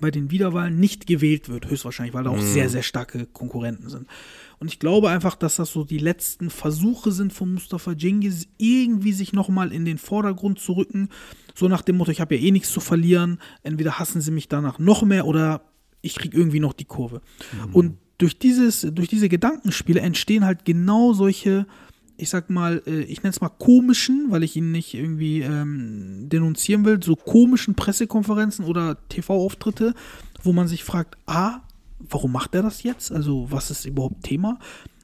[0.00, 4.08] bei den Wiederwahlen nicht gewählt wird, höchstwahrscheinlich, weil da auch sehr, sehr starke Konkurrenten sind.
[4.64, 9.12] Und ich glaube einfach, dass das so die letzten Versuche sind von Mustafa Cengiz, irgendwie
[9.12, 11.10] sich nochmal in den Vordergrund zu rücken.
[11.54, 13.40] So nach dem Motto, ich habe ja eh nichts zu verlieren.
[13.62, 15.60] Entweder hassen sie mich danach noch mehr oder
[16.00, 17.20] ich kriege irgendwie noch die Kurve.
[17.74, 21.66] Und durch, dieses, durch diese Gedankenspiele entstehen halt genau solche,
[22.16, 26.30] ich sag mal, äh, ich nenne es mal komischen, weil ich ihn nicht irgendwie ähm,
[26.30, 29.92] denunzieren will, so komischen Pressekonferenzen oder TV-Auftritte,
[30.42, 31.60] wo man sich fragt, A,
[32.08, 33.12] warum macht er das jetzt?
[33.12, 34.58] Also, was ist überhaupt Thema?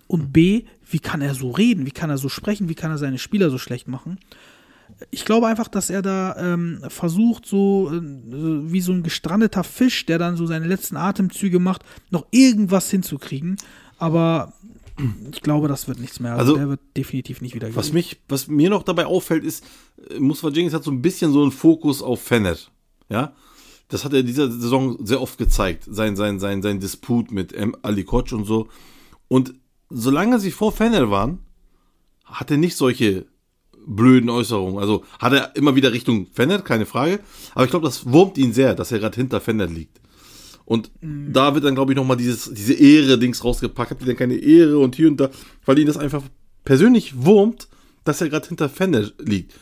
[0.07, 1.87] Und B, wie kann er so reden?
[1.87, 2.69] Wie kann er so sprechen?
[2.69, 4.19] Wie kann er seine Spieler so schlecht machen?
[5.11, 10.05] Ich glaube einfach, dass er da ähm, versucht, so äh, wie so ein gestrandeter Fisch,
[10.07, 13.57] der dann so seine letzten Atemzüge macht, noch irgendwas hinzukriegen.
[13.99, 14.53] Aber
[15.31, 16.33] ich glaube, das wird nichts mehr.
[16.33, 19.65] Also, Also, der wird definitiv nicht wieder Was mich, was mir noch dabei auffällt, ist,
[20.11, 22.71] äh, Mustafa Cengiz hat so ein bisschen so einen Fokus auf Fenet.
[23.09, 23.33] Ja.
[23.91, 25.85] Das hat er dieser Saison sehr oft gezeigt.
[25.89, 27.77] Sein, sein, sein, sein Disput mit M.
[27.83, 28.69] Ali Koç und so.
[29.29, 29.55] Und
[29.91, 31.41] solange sie vor Fener waren,
[32.25, 33.27] hat er nicht solche
[33.87, 34.79] blöden Äußerungen.
[34.79, 37.21] Also hat er immer wieder Richtung Fener, keine Frage.
[37.55, 40.01] Aber ich glaube, das wurmt ihn sehr, dass er gerade hinter Fener liegt.
[40.65, 43.91] Und da wird dann, glaube ich, nochmal dieses, diese Ehre-Dings rausgepackt.
[43.91, 45.31] Habt ihr denn keine Ehre und hier und da,
[45.65, 46.23] weil ihn das einfach
[46.65, 47.67] persönlich wurmt,
[48.05, 49.55] dass er gerade hinter Fener liegt.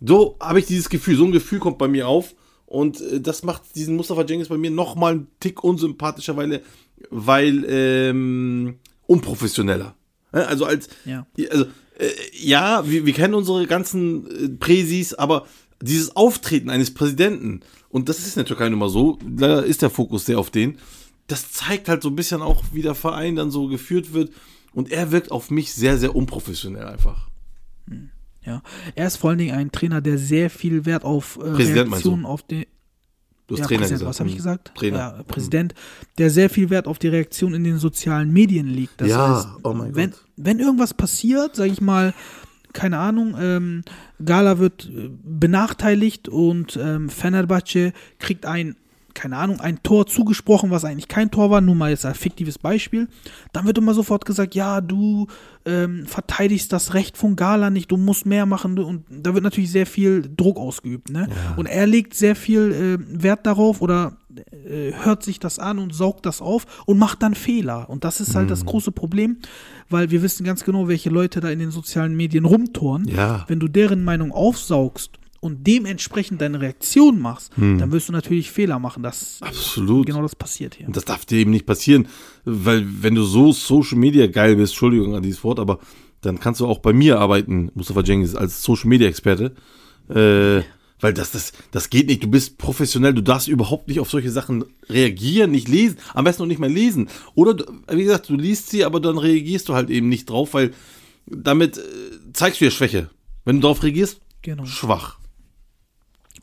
[0.00, 2.36] So habe ich dieses Gefühl, so ein Gefühl kommt bei mir auf.
[2.72, 6.62] Und äh, das macht diesen Mustafa Cengiz bei mir nochmal einen Tick unsympathischer, weil,
[7.10, 9.94] weil ähm, unprofessioneller.
[10.30, 11.26] Also als, Ja.
[11.50, 11.66] also,
[11.98, 15.46] äh, ja, wir, wir kennen unsere ganzen äh, Präsis, aber
[15.82, 17.60] dieses Auftreten eines Präsidenten,
[17.90, 20.50] und das ist in der Türkei nun mal so, leider ist der Fokus sehr auf
[20.50, 20.78] den,
[21.26, 24.32] das zeigt halt so ein bisschen auch, wie der Verein dann so geführt wird.
[24.72, 27.28] Und er wirkt auf mich sehr, sehr unprofessionell einfach.
[28.44, 28.62] Ja.
[28.94, 31.90] Er ist vor allen Dingen ein Trainer, der sehr viel Wert auf äh, Präsident?
[31.92, 32.64] Reaktionen auf den.
[33.46, 34.08] Du hast ja, Trainer Präsident, gesagt.
[34.08, 34.38] was habe ich Hm.
[34.38, 34.72] gesagt?
[34.74, 34.96] Trainer.
[34.98, 35.74] Ja, Präsident,
[36.18, 39.00] der sehr viel Wert auf die Reaktion in den sozialen Medien legt.
[39.00, 40.20] Das Ja, heißt, oh mein wenn, Gott.
[40.36, 42.14] wenn irgendwas passiert, sage ich mal,
[42.72, 43.82] keine Ahnung, ähm,
[44.24, 48.76] Gala wird äh, benachteiligt und ähm, Fenerbahce kriegt ein,
[49.14, 52.58] keine Ahnung, ein Tor zugesprochen, was eigentlich kein Tor war, nur mal jetzt ein fiktives
[52.58, 53.08] Beispiel,
[53.52, 55.26] dann wird immer sofort gesagt, ja, du
[55.64, 59.70] ähm, verteidigst das Recht von Gala nicht, du musst mehr machen und da wird natürlich
[59.70, 61.28] sehr viel Druck ausgeübt, ne?
[61.56, 64.16] Und er legt sehr viel äh, Wert darauf oder
[64.64, 67.90] äh, hört sich das an und saugt das auf und macht dann Fehler.
[67.90, 69.38] Und das ist halt das große Problem,
[69.88, 73.06] weil wir wissen ganz genau, welche Leute da in den sozialen Medien rumtoren.
[73.06, 73.44] Ja.
[73.48, 78.78] Wenn du deren Meinung aufsaugst und dementsprechend deine Reaktion machst, dann wirst du natürlich Fehler
[78.78, 79.02] machen.
[79.02, 80.06] Das Absolut.
[80.06, 80.86] genau das passiert hier.
[80.86, 82.06] Und das darf dir eben nicht passieren,
[82.44, 85.80] weil wenn du so Social Media geil bist, Entschuldigung an dieses Wort, aber
[86.20, 89.52] dann kannst du auch bei mir arbeiten, Mustafa Cengiz, als Social Media Experte.
[90.08, 90.62] Äh,
[91.00, 92.22] weil das, das, das geht nicht.
[92.22, 96.42] Du bist professionell, du darfst überhaupt nicht auf solche Sachen reagieren, nicht lesen, am besten
[96.44, 97.08] noch nicht mal lesen.
[97.34, 100.54] Oder, du, wie gesagt, du liest sie, aber dann reagierst du halt eben nicht drauf,
[100.54, 100.70] weil
[101.26, 101.82] damit äh,
[102.32, 103.10] zeigst du ja Schwäche.
[103.44, 104.64] Wenn du darauf reagierst, Genau.
[104.66, 105.18] schwach.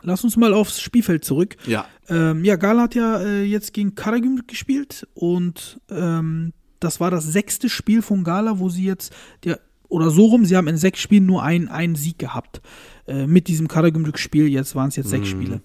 [0.01, 1.57] Lass uns mal aufs Spielfeld zurück.
[1.65, 1.85] Ja.
[2.07, 7.25] Ähm, ja, Gala hat ja äh, jetzt gegen Karagümrük gespielt und ähm, das war das
[7.25, 10.99] sechste Spiel von Gala, wo sie jetzt, der, oder so rum, sie haben in sechs
[10.99, 12.61] Spielen nur ein, einen Sieg gehabt.
[13.07, 15.61] Äh, mit diesem Karagümrük-Spiel, jetzt waren es jetzt sechs Spiele.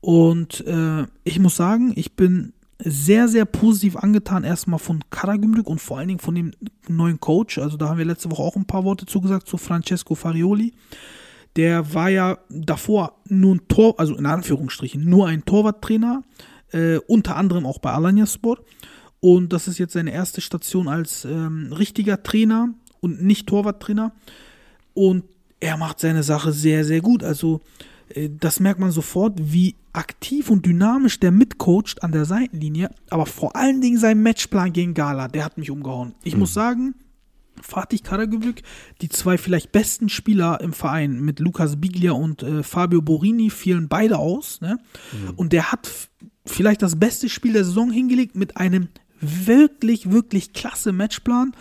[0.00, 5.80] Und äh, ich muss sagen, ich bin sehr, sehr positiv angetan erstmal von Karagümrük und
[5.80, 6.52] vor allen Dingen von dem
[6.88, 7.58] neuen Coach.
[7.58, 10.72] Also da haben wir letzte Woche auch ein paar Worte zugesagt zu Francesco Farioli.
[11.56, 16.22] Der war ja davor nur ein Tor, also in Anführungsstrichen, nur ein Torwarttrainer,
[16.72, 18.58] äh, unter anderem auch bei Alanyaspor.
[19.20, 24.12] Und das ist jetzt seine erste Station als ähm, richtiger Trainer und nicht Torwarttrainer.
[24.94, 25.24] Und
[25.60, 27.24] er macht seine Sache sehr, sehr gut.
[27.24, 27.60] Also
[28.10, 32.90] äh, das merkt man sofort, wie aktiv und dynamisch der mitcoacht an der Seitenlinie.
[33.10, 36.14] Aber vor allen Dingen sein Matchplan gegen Gala, der hat mich umgehauen.
[36.22, 36.94] Ich muss sagen,
[37.62, 38.62] Fatih Karagümrük,
[39.00, 43.88] die zwei vielleicht besten Spieler im Verein mit Lukas Biglia und äh, Fabio Borini fielen
[43.88, 44.60] beide aus.
[44.60, 44.78] Ne?
[45.36, 45.90] Und der hat
[46.46, 48.88] vielleicht das beste Spiel der Saison hingelegt mit einem
[49.20, 51.52] wirklich, wirklich klasse Matchplan.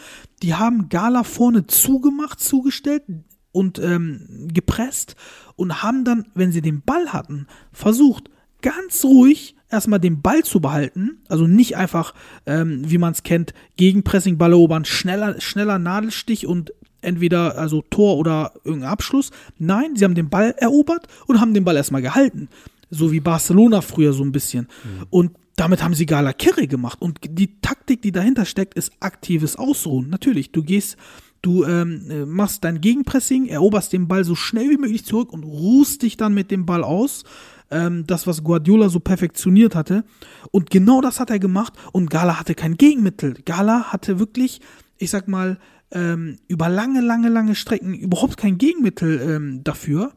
[0.44, 3.04] Die haben Gala vorne zugemacht, zugestellt
[3.52, 5.16] und ähm, gepresst
[5.56, 8.30] und haben dann, wenn sie den Ball hatten, versucht,
[8.68, 11.20] ganz ruhig erstmal den Ball zu behalten.
[11.30, 12.14] Also nicht einfach,
[12.46, 18.18] ähm, wie man es kennt, Gegenpressing, Ball erobern, schneller, schneller Nadelstich und entweder also Tor
[18.18, 19.32] oder irgendein Abschluss.
[19.58, 22.50] Nein, sie haben den Ball erobert und haben den Ball erstmal gehalten.
[22.90, 24.68] So wie Barcelona früher so ein bisschen.
[25.10, 27.02] Und damit haben sie Gala Kirre gemacht.
[27.02, 30.10] Und die Taktik, die dahinter steckt, ist aktives Ausruhen.
[30.10, 30.98] Natürlich, du gehst,
[31.42, 35.44] du ähm, äh, machst dein Gegenpressing, eroberst den Ball so schnell wie möglich zurück und
[35.44, 37.24] ruhst dich dann mit dem Ball aus.
[37.70, 40.04] Ähm, das, was Guardiola so perfektioniert hatte.
[40.52, 41.74] Und genau das hat er gemacht.
[41.92, 43.36] Und Gala hatte kein Gegenmittel.
[43.46, 44.62] Gala hatte wirklich,
[44.98, 45.58] ich sag mal,
[45.92, 50.14] ähm, über lange, lange, lange Strecken überhaupt kein Gegenmittel ähm, dafür.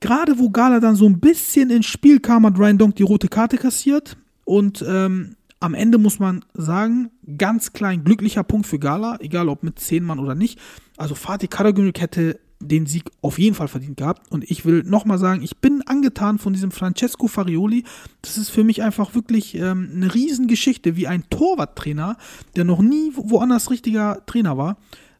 [0.00, 3.28] Gerade wo Gala dann so ein bisschen ins Spiel kam, hat Ryan Donk die rote
[3.28, 4.16] Karte kassiert.
[4.44, 9.62] Und ähm, am Ende muss man sagen, ganz klein glücklicher Punkt für Gala, egal ob
[9.62, 10.58] mit 10 Mann oder nicht.
[10.96, 14.30] Also Fatih Karagümrük hätte den Sieg auf jeden Fall verdient gehabt.
[14.32, 17.84] Und ich will nochmal sagen, ich bin angetan von diesem Francesco Farioli.
[18.22, 22.16] Das ist für mich einfach wirklich ähm, eine Riesengeschichte, wie ein Torwarttrainer,
[22.56, 24.76] der noch nie woanders richtiger Trainer war,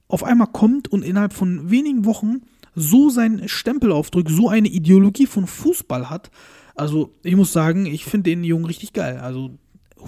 [0.09, 2.43] auf einmal kommt und innerhalb von wenigen Wochen
[2.75, 6.31] so seinen Stempel aufdrückt, so eine Ideologie von Fußball hat.
[6.75, 9.19] Also, ich muss sagen, ich finde den Jungen richtig geil.
[9.19, 9.51] Also,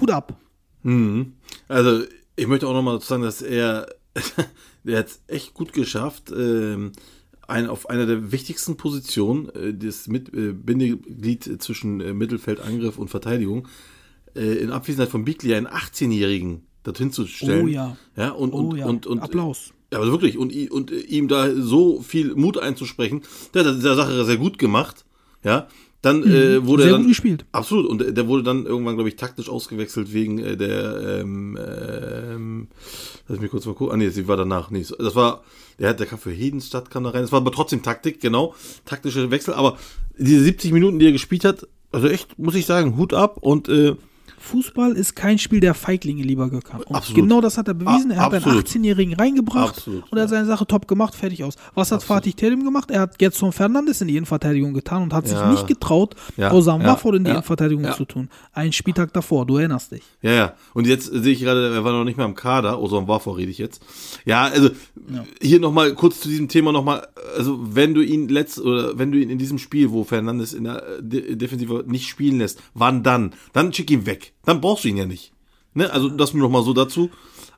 [0.01, 0.39] Hut ab.
[0.83, 1.35] Mhm.
[1.69, 2.05] Also,
[2.37, 3.89] ich möchte auch nochmal sagen, dass er,
[4.85, 6.93] der hat es echt gut geschafft, ähm,
[7.51, 12.99] ein, auf einer der wichtigsten Positionen, äh, das mit, äh, Bindeglied zwischen äh, Mittelfeld, Angriff
[12.99, 13.69] und Verteidigung,
[14.35, 17.67] äh, in Abwesenheit von Biglia einen 18-Jährigen dorthin zu stellen.
[17.67, 17.97] Oh ja.
[18.17, 18.87] ja und, und, Oh ja.
[18.87, 19.73] und, und, Applaus.
[19.93, 23.23] Ja, aber wirklich, und, und äh, ihm da so viel Mut einzusprechen,
[23.55, 25.05] der hat der Sache sehr gut gemacht.
[25.43, 25.69] Ja,
[26.03, 26.87] dann äh, wurde Mhm.
[26.87, 27.45] Sehr er dann, gut gespielt.
[27.53, 31.59] Absolut, und der- der wurde dann irgendwann, glaube ich, taktisch ausgewechselt wegen äh, der, ähm,
[31.61, 32.69] ähm,
[33.29, 35.43] lass mich kurz mal gucken, ah nee, sie war danach, nee, das war,
[35.79, 38.55] der, hat- der kam für Hedenstadt, kam da rein, das war aber trotzdem Taktik, genau,
[38.85, 39.77] taktische Wechsel, aber
[40.19, 43.39] diese 70 Minuten, die er gespielt hat, also echt, muss ich sagen, Hut ab.
[43.41, 43.97] Und äh,
[44.41, 46.83] Fußball ist kein Spiel der Feiglinge, lieber Gökhan.
[46.83, 47.23] Und Absolut.
[47.23, 48.11] genau das hat er bewiesen.
[48.11, 48.67] Er hat einen absolut.
[48.67, 51.55] 18-Jährigen reingebracht Absolut, und er hat seine Sache top gemacht, fertig aus.
[51.75, 52.91] Was hat Fatih Terim gemacht?
[52.91, 55.51] Er hat Gerson Fernandes in die Innenverteidigung getan und hat sich Ja.
[55.51, 57.95] nicht getraut, Ja, Osam ja, in die ja, Innenverteidigung ja.
[57.95, 58.29] zu tun.
[58.53, 60.03] Einen Spieltag davor, du erinnerst dich.
[60.23, 60.55] Ja, ja.
[60.75, 62.81] Und jetzt sehe ich gerade, er war noch nicht mal im Kader.
[62.81, 63.83] Ozon Warfor rede ich jetzt.
[64.25, 64.71] Ja, also
[65.41, 67.07] hier nochmal kurz zu diesem Thema nochmal.
[67.37, 70.65] Also wenn du ihn letzt oder wenn du ihn in diesem Spiel, wo Fernandes in
[70.65, 73.33] der äh, De Defensive nicht spielen lässt, wann dann?
[73.53, 74.30] Dann schick ihn weg.
[74.45, 75.33] Dann brauchst du ihn ja nicht.
[75.75, 75.91] Ne?
[75.93, 77.11] Also das nur nochmal so dazu.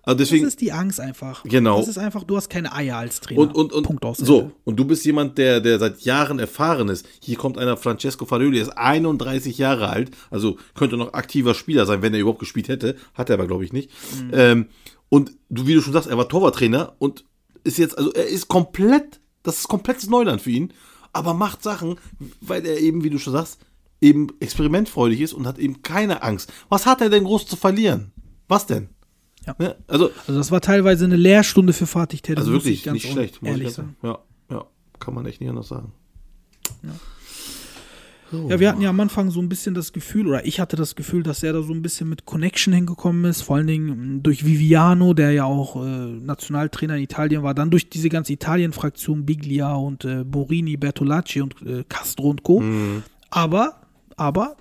[0.02, 0.44] Also deswegen.
[0.44, 1.44] Das ist die Angst einfach.
[1.44, 1.78] Genau.
[1.78, 3.40] Das ist einfach, du hast keine Eier als Trainer.
[3.40, 4.18] Und, und, und Punkt aus.
[4.18, 7.06] so, und du bist jemand, der, der seit Jahren erfahren ist.
[7.20, 11.86] Hier kommt einer Francesco Farioli, der ist 31 Jahre alt, also könnte noch aktiver Spieler
[11.86, 12.96] sein, wenn er überhaupt gespielt hätte.
[13.14, 13.90] Hat er aber, glaube ich, nicht.
[14.32, 14.66] Ähm,
[15.08, 17.24] und du, wie du schon sagst, er war Torwarttrainer und
[17.64, 20.72] ist jetzt, also er ist komplett, das ist komplettes Neuland für ihn,
[21.12, 21.96] aber macht Sachen,
[22.40, 23.58] weil er eben, wie du schon sagst,
[24.02, 26.52] eben experimentfreudig ist und hat eben keine Angst.
[26.68, 28.12] Was hat er denn groß zu verlieren?
[28.48, 28.88] Was denn?
[29.46, 29.54] Ja.
[29.58, 29.76] Ne?
[29.88, 32.38] Also, Also das war teilweise eine Lehrstunde für Fatih Terim.
[32.38, 33.96] also wirklich nicht schlecht, muss ich sagen.
[34.02, 34.18] Ja,
[34.50, 34.64] ja,
[34.98, 35.92] kann man echt nicht anders sagen.
[38.48, 40.94] Ja, wir hatten ja am Anfang so ein bisschen das Gefühl, oder ich hatte das
[40.94, 44.20] Gefühl, dass er da so ein bisschen mit Connection hingekommen ist, vor allen Dingen mh,
[44.22, 49.26] durch Viviano, der ja auch äh, Nationaltrainer in Italien war, dann durch diese ganze Italien-Fraktion
[49.26, 52.62] Biglia und äh, Borini, Bertolacci und äh, Castro und Co.
[53.28, 53.81] Aber,
[54.22, 54.56] aber,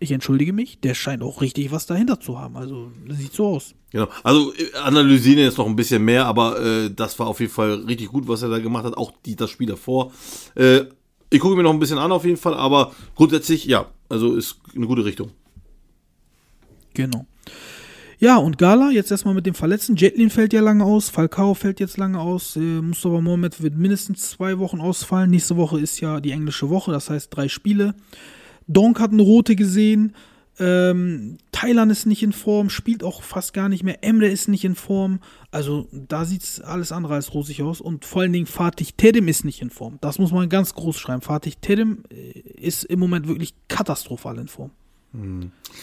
[0.00, 2.56] ich entschuldige mich, der scheint auch richtig was dahinter zu haben.
[2.56, 3.74] Also, das sieht so aus.
[3.92, 4.08] Genau.
[4.24, 7.74] Also äh, analysieren jetzt noch ein bisschen mehr, aber äh, das war auf jeden Fall
[7.84, 8.96] richtig gut, was er da gemacht hat.
[8.96, 10.10] Auch die, das Spiel davor.
[10.56, 10.86] Äh,
[11.30, 14.56] ich gucke mir noch ein bisschen an auf jeden Fall, aber grundsätzlich ja, also ist
[14.74, 15.30] eine gute Richtung.
[16.94, 17.26] Genau.
[18.18, 19.96] Ja, und Gala, jetzt erstmal mit dem Verletzten.
[19.96, 24.30] Jetlin fällt ja lange aus, Falcao fällt jetzt lange aus, äh, Mustafa Mohamed wird mindestens
[24.30, 25.30] zwei Wochen ausfallen.
[25.30, 27.94] Nächste Woche ist ja die englische Woche, das heißt drei Spiele.
[28.66, 30.14] Donk hat eine rote gesehen.
[30.60, 34.04] Ähm, Thailand ist nicht in Form, spielt auch fast gar nicht mehr.
[34.04, 35.18] Emre ist nicht in Form.
[35.50, 37.80] Also da sieht es alles andere als rosig aus.
[37.80, 39.98] Und vor allen Dingen Fatih Terim ist nicht in Form.
[40.00, 41.22] Das muss man ganz groß schreiben.
[41.22, 44.70] Fatih Terim äh, ist im Moment wirklich katastrophal in Form.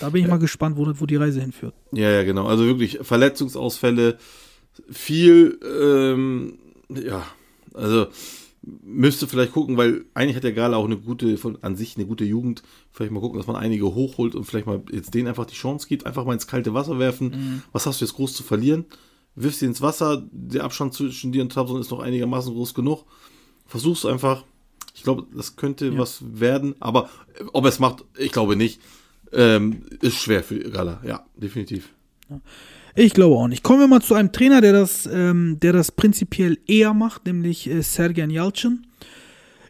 [0.02, 1.74] Da bin ich mal gespannt, wo, wo die Reise hinführt.
[1.94, 2.48] Ja, ja, genau.
[2.48, 4.18] Also wirklich Verletzungsausfälle,
[4.90, 6.58] viel, ähm,
[6.90, 7.26] ja,
[7.74, 8.08] also
[8.64, 12.06] müsste vielleicht gucken, weil eigentlich hat der Gala auch eine gute, von an sich eine
[12.06, 12.62] gute Jugend.
[12.92, 15.88] Vielleicht mal gucken, dass man einige hochholt und vielleicht mal jetzt denen einfach die Chance
[15.88, 17.64] gibt, einfach mal ins kalte Wasser werfen.
[17.72, 18.86] Was hast du jetzt groß zu verlieren?
[19.36, 23.06] Wirfst sie ins Wasser, der Abstand zwischen dir und Trabzon ist noch einigermaßen groß genug.
[23.66, 24.44] Versuch's einfach.
[24.94, 27.10] Ich glaube, das könnte was werden, aber
[27.40, 28.82] äh, ob er es macht, ich glaube nicht.
[29.32, 31.90] Ähm, ist schwer für Gala, ja, definitiv.
[32.96, 33.64] Ich glaube auch nicht.
[33.64, 37.70] Kommen wir mal zu einem Trainer, der das, ähm, der das prinzipiell eher macht, nämlich
[37.70, 38.86] äh, Sergen Yalcin.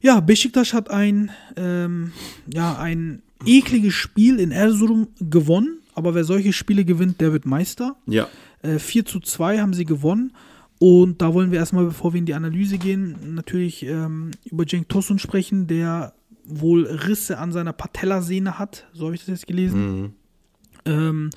[0.01, 2.11] Ja, Besiktas hat ein, ähm,
[2.51, 7.95] ja, ein ekliges Spiel in Erzurum gewonnen, aber wer solche Spiele gewinnt, der wird Meister.
[8.07, 8.27] Ja.
[8.63, 10.33] Äh, 4 zu 2 haben sie gewonnen.
[10.79, 14.89] Und da wollen wir erstmal, bevor wir in die Analyse gehen, natürlich ähm, über Cenk
[14.89, 16.13] Tosun sprechen, der
[16.43, 18.87] wohl Risse an seiner Patellasehne hat.
[18.91, 20.15] So habe ich das jetzt gelesen.
[20.85, 21.29] Ähm,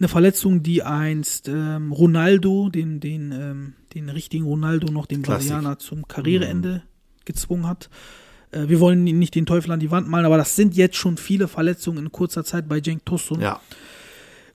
[0.00, 5.50] eine Verletzung, die einst ähm, Ronaldo, den, den, ähm, den richtigen Ronaldo, noch den Klassik.
[5.50, 6.82] Brasilianer zum Karriereende
[7.26, 7.90] gezwungen hat.
[8.50, 10.96] Äh, wir wollen ihn nicht den Teufel an die Wand malen, aber das sind jetzt
[10.96, 13.40] schon viele Verletzungen in kurzer Zeit bei Cenk Tosun.
[13.40, 13.60] Ja.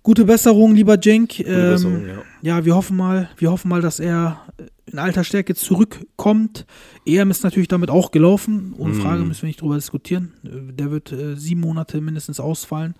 [0.01, 1.39] Gute Besserung, lieber Cenk.
[1.39, 2.21] Ähm, Besserung, ja.
[2.41, 4.41] ja, wir hoffen mal, wir hoffen mal, dass er
[4.85, 6.65] in alter Stärke zurückkommt.
[7.05, 8.73] EM ist natürlich damit auch gelaufen.
[8.77, 10.33] Ohne Frage müssen wir nicht drüber diskutieren.
[10.43, 12.95] Äh, Der wird äh, sieben Monate mindestens ausfallen.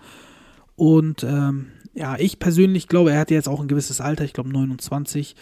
[0.74, 4.50] Und ähm, ja, ich persönlich glaube, er hat jetzt auch ein gewisses Alter, ich glaube
[4.50, 5.34] 29,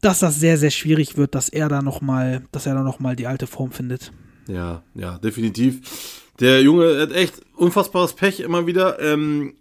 [0.00, 3.16] dass das sehr, sehr schwierig wird, dass er da nochmal, dass er da noch mal
[3.16, 4.12] die alte Form findet.
[4.48, 6.22] Ja, ja, definitiv.
[6.40, 9.00] Der Junge hat echt unfassbares Pech immer wieder.
[9.00, 9.54] Ähm,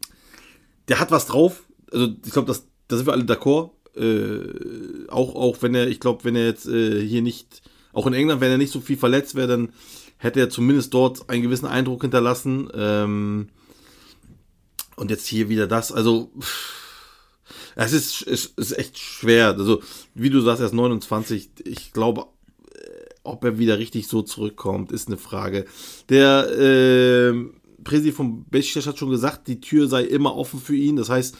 [0.88, 1.64] der hat was drauf.
[1.92, 3.72] Also ich glaube, das, da sind wir alle d'accord.
[3.96, 7.62] Äh, auch, auch wenn er, ich glaube, wenn er jetzt äh, hier nicht,
[7.94, 9.70] auch in England, wenn er nicht so viel verletzt wäre, dann
[10.18, 12.70] hätte er zumindest dort einen gewissen Eindruck hinterlassen.
[12.76, 13.50] Ähm,
[14.96, 15.91] und jetzt hier wieder das.
[15.91, 16.32] Also
[17.76, 19.48] es ist, es ist echt schwer.
[19.58, 19.82] Also
[20.14, 21.50] wie du sagst, er ist 29.
[21.66, 22.26] Ich glaube,
[23.24, 25.66] ob er wieder richtig so zurückkommt, ist eine Frage.
[26.10, 27.34] Der äh,
[27.84, 30.96] Präsident von Besiktas hat schon gesagt, die Tür sei immer offen für ihn.
[30.96, 31.36] Das heißt,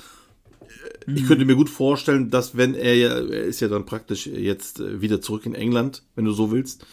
[1.08, 4.80] ich könnte mir gut vorstellen, dass wenn er ja, er ist ja dann praktisch jetzt
[4.80, 6.86] äh, wieder zurück in England, wenn du so willst.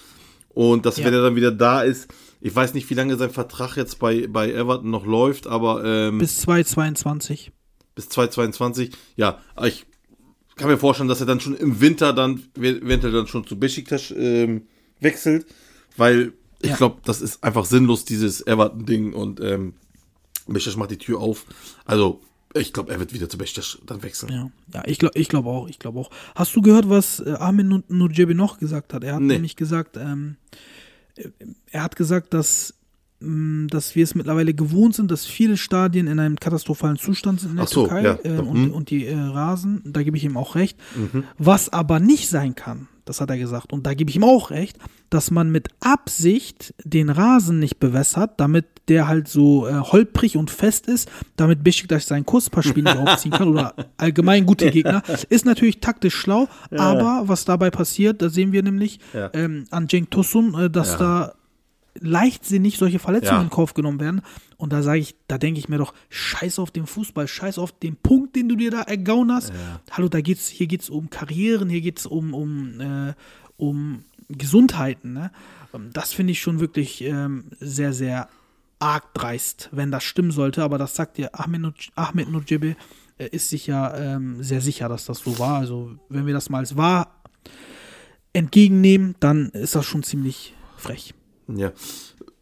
[0.50, 1.06] Und dass Ja.
[1.06, 2.08] wenn er dann wieder da ist,
[2.45, 6.18] ich weiß nicht, wie lange sein Vertrag jetzt bei, bei Everton noch läuft, aber ähm,
[6.18, 7.53] bis, Bis 2022.
[7.95, 9.86] bis 2022, ja, ich
[10.57, 14.12] kann mir vorstellen, dass er dann schon im Winter dann eventuell dann schon zu Besiktas
[14.16, 14.66] ähm,
[15.01, 15.47] wechselt,
[15.97, 16.76] weil ich Ja.
[16.76, 19.74] glaube, das ist einfach sinnlos, dieses Everton-Ding und ähm,
[20.47, 21.47] Besiktas macht die Tür auf.
[21.84, 22.20] Also,
[22.55, 24.30] ich glaube, er wird wieder zu Besiktas dann wechseln.
[24.32, 26.11] Ja, ja ich glaube ich glaub auch, ich glaube auch.
[26.34, 29.05] Hast du gehört, was äh, Nur- Nurjebi noch gesagt hat?
[29.05, 29.34] Er hat Nee.
[29.34, 30.57] nämlich gesagt, ähm, äh,
[31.70, 32.74] er hat gesagt, dass,
[33.20, 37.52] mh, dass wir es mittlerweile gewohnt sind, dass viele Stadien in einem katastrophalen Zustand sind
[37.52, 38.72] in der so, Türkei ja, äh, doch, und, hm.
[38.72, 40.78] und die äh, Rasen, da gebe ich ihm auch recht.
[41.38, 44.50] Was aber nicht sein kann, das hat er gesagt, und da gebe ich ihm auch
[44.50, 44.78] recht,
[45.10, 50.50] dass man mit Absicht den Rasen nicht bewässert, damit der halt so äh, holprig und
[50.50, 55.80] fest ist, damit Besiktas sein Kurzpassspiel nicht aufziehen kann oder allgemein gute Gegner, ist natürlich
[55.80, 59.30] taktisch schlau, aber was dabei passiert, da sehen wir nämlich Ja.
[59.34, 60.98] ähm, an Cenk Tosun, äh, dass Ja.
[60.98, 61.32] da
[62.00, 63.42] leichtsinnig solche Verletzungen Ja.
[63.44, 64.22] in Kauf genommen werden.
[64.56, 67.72] Und da sage ich, da denke ich mir doch, scheiß auf den Fußball, scheiß auf
[67.72, 69.52] den Punkt, den du dir da ergauen hast.
[69.90, 73.12] Hallo, da geht's, hier geht's um Karrieren, hier geht's um, um, äh,
[73.58, 75.12] um Gesundheiten.
[75.12, 75.30] Ne?
[75.74, 78.28] Ähm, Das finde ich schon wirklich ähm, sehr, sehr
[78.82, 80.62] arg dreist, wenn das stimmen sollte.
[80.62, 82.28] Aber das sagt dir Ahmed, Ahmed
[83.30, 85.58] ist sich ja ähm, sehr sicher, dass das so war.
[85.58, 87.22] Also wenn wir das mal als wahr
[88.32, 91.14] entgegennehmen, dann ist das schon ziemlich frech.
[91.48, 91.72] Ja.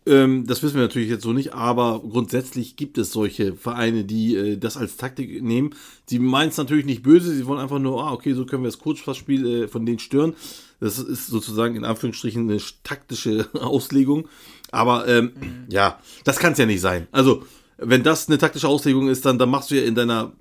[0.06, 4.34] Ähm, das wissen wir natürlich jetzt so nicht, aber grundsätzlich gibt es solche Vereine, die
[4.34, 5.74] äh, das als Taktik nehmen.
[6.06, 8.68] Sie meinen es natürlich nicht böse, sie wollen einfach nur, ah, okay, so können wir
[8.68, 10.34] das Kurzpassspiel äh, von denen stören.
[10.80, 14.26] Das ist sozusagen in Anführungsstrichen eine taktische Auslegung.
[14.70, 15.32] Aber ähm,
[15.68, 17.06] ja, das kann es ja nicht sein.
[17.12, 17.44] Also,
[17.78, 20.32] wenn das eine taktische Auslegung ist, dann, dann machst du ja in deiner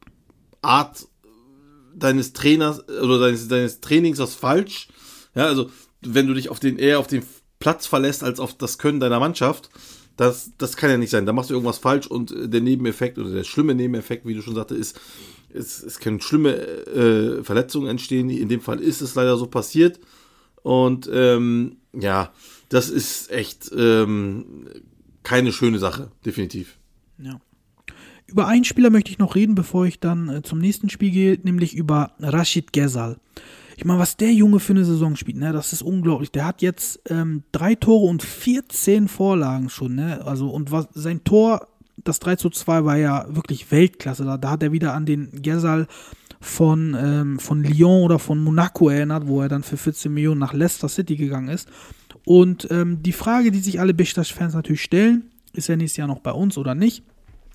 [0.61, 1.07] Art
[1.95, 4.87] deines Trainers oder deines, deines Trainings was falsch.
[5.35, 5.69] Ja, also
[6.01, 7.23] wenn du dich auf den eher auf den
[7.59, 9.69] Platz verlässt als auf das Können deiner Mannschaft,
[10.17, 11.25] das, das kann ja nicht sein.
[11.25, 14.41] Da machst du irgendwas falsch und äh, der Nebeneffekt oder der schlimme Nebeneffekt, wie du
[14.41, 14.99] schon sagte, ist,
[15.53, 18.29] es, es können schlimme äh, Verletzungen entstehen.
[18.29, 19.99] In dem Fall ist es leider so passiert.
[20.61, 22.31] Und ähm, ja,
[22.69, 24.67] das ist echt ähm,
[25.23, 26.77] keine schöne Sache, definitiv.
[27.17, 27.39] Ja.
[28.27, 31.39] Über einen Spieler möchte ich noch reden, bevor ich dann äh, zum nächsten Spiel gehe,
[31.43, 33.17] nämlich über Rashid Ghezal.
[33.75, 36.31] Ich meine, was der Junge für eine Saison spielt, ne, das ist unglaublich.
[36.31, 40.25] Der hat jetzt ähm, drei Tore und 14 Vorlagen schon, ne?
[40.25, 44.25] Also, und was sein Tor, das 3 zu 2 war ja wirklich Weltklasse.
[44.25, 45.87] Da, da hat er wieder an den Ghezal
[46.41, 50.53] von, ähm, von Lyon oder von Monaco erinnert, wo er dann für 14 Millionen nach
[50.53, 51.69] Leicester City gegangen ist.
[52.25, 56.19] Und ähm, die Frage, die sich alle Besiktas-Fans natürlich stellen, ist er nächstes Jahr noch
[56.19, 57.03] bei uns oder nicht?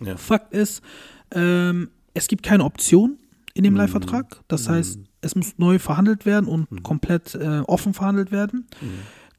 [0.00, 0.16] Ja.
[0.16, 0.82] Fakt ist,
[1.30, 3.18] ähm, es gibt keine Option
[3.54, 4.40] in dem Leihvertrag.
[4.48, 8.66] Das heißt, es muss neu verhandelt werden und komplett äh, offen verhandelt werden.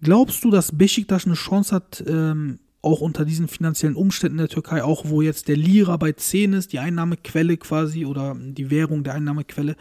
[0.02, 4.84] Glaubst du, dass Besiktas eine Chance hat, ähm, auch unter diesen finanziellen Umständen der Türkei,
[4.84, 9.16] auch wo jetzt der Lira bei 10 ist, die Einnahmequelle quasi oder die Währung der
[9.16, 9.76] Einnahmequelle,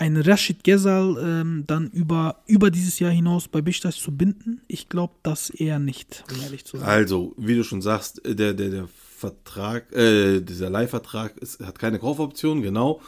[0.00, 4.62] einen Rashid Ghezal ähm, dann über, über dieses Jahr hinaus bei Besiktas zu binden?
[4.66, 6.88] Ich glaube das eher nicht, um ehrlich zu sein.
[6.88, 11.98] Also, wie du schon sagst, der, der, der Vertrag, äh, dieser Leihvertrag ist, hat keine
[11.98, 13.00] Kaufoption, genau.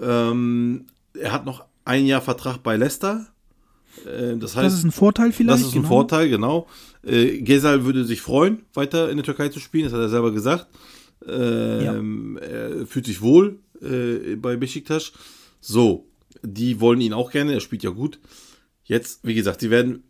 [0.00, 3.26] Ähm, er hat noch ein Jahr Vertrag bei Leicester.
[4.06, 5.60] Äh, das heißt, Das ist ein Vorteil vielleicht.
[5.60, 5.88] das ist ein genau.
[5.88, 6.66] Vorteil, genau.
[7.04, 10.32] Äh, Gesal würde sich freuen, weiter in der Türkei zu spielen, das hat er selber
[10.32, 10.66] gesagt.
[11.28, 15.12] Ähm, Er fühlt sich wohl äh, bei Besiktas.
[15.60, 16.06] So,
[16.42, 18.18] die wollen ihn auch gerne, er spielt ja gut.
[18.84, 20.02] Jetzt, wie gesagt, sie werden,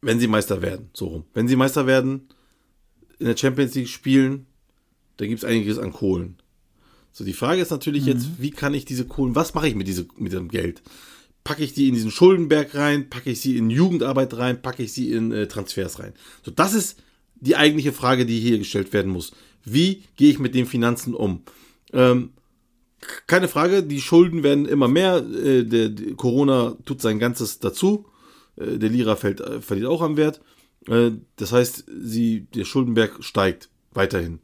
[0.00, 1.24] wenn sie Meister werden, so rum.
[1.34, 2.28] Wenn sie Meister werden,
[3.18, 4.46] in der Champions League spielen,
[5.16, 6.36] da gibt es einiges an Kohlen.
[7.12, 9.88] So, die Frage ist natürlich jetzt, wie kann ich diese Kohlen, was mache ich mit,
[9.88, 10.82] diese, mit diesem Geld?
[11.44, 14.92] Packe ich die in diesen Schuldenberg rein, packe ich sie in Jugendarbeit rein, packe ich
[14.92, 16.12] sie in äh, Transfers rein?
[16.44, 16.98] So, das ist
[17.36, 19.32] die eigentliche Frage, die hier gestellt werden muss.
[19.64, 21.42] Wie gehe ich mit den Finanzen um?
[21.92, 22.30] Ähm,
[23.26, 25.16] keine Frage, die Schulden werden immer mehr.
[25.16, 28.06] Äh, der, der Corona tut sein Ganzes dazu.
[28.56, 30.40] Äh, der Lira fällt, äh, verliert auch am Wert.
[30.88, 34.40] Äh, das heißt, sie, der Schuldenberg steigt weiterhin.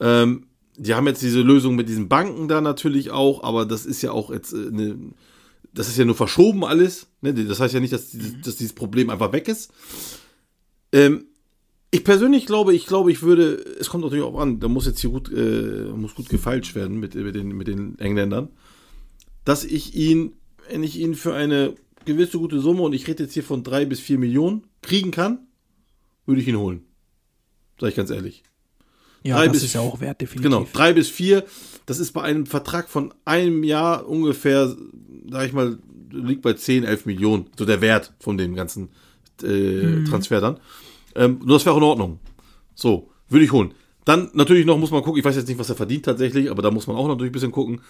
[0.00, 4.02] Ähm, die haben jetzt diese Lösung mit diesen Banken da natürlich auch, aber das ist
[4.02, 4.96] ja auch jetzt äh, eine,
[5.72, 7.08] das ist ja nur verschoben alles.
[7.20, 7.34] Ne?
[7.34, 9.72] Das heißt ja nicht, dass, dieses, dass dieses Problem einfach weg ist.
[10.92, 11.26] Ähm,
[11.90, 15.00] ich persönlich glaube, ich glaube, ich würde, es kommt natürlich auch an, da muss jetzt
[15.00, 18.48] hier gut, äh, muss gut gefeilscht werden mit, mit, den, mit den Engländern,
[19.44, 20.34] dass ich ihn,
[20.70, 21.74] wenn ich ihn für eine
[22.04, 25.46] gewisse gute Summe und ich rede jetzt hier von drei bis vier Millionen kriegen kann,
[26.26, 26.82] würde ich ihn holen.
[27.80, 28.42] Sag ich ganz ehrlich.
[29.24, 30.42] Ja, drei das bis- ist ja auch wert, definitiv.
[30.50, 31.44] Genau, drei bis vier.
[31.86, 34.76] Das ist bei einem Vertrag von einem Jahr ungefähr,
[35.30, 35.78] sag ich mal,
[36.10, 37.46] liegt bei 10, 11 Millionen.
[37.58, 38.90] So der Wert von dem ganzen
[39.42, 40.58] äh, Transfer dann.
[41.18, 42.18] Ähm, nur das wäre auch in Ordnung.
[42.74, 43.74] So, würde ich holen.
[44.04, 46.62] Dann natürlich noch muss man gucken, ich weiß jetzt nicht, was er verdient tatsächlich, aber
[46.62, 47.80] da muss man auch natürlich ein bisschen gucken.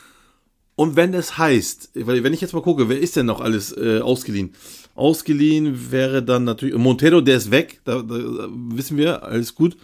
[0.74, 3.76] Und wenn es heißt, weil wenn ich jetzt mal gucke, wer ist denn noch alles
[3.76, 4.54] äh, ausgeliehen?
[4.94, 9.76] Ausgeliehen wäre dann natürlich Montero, der ist weg, da, da, da wissen wir, alles gut.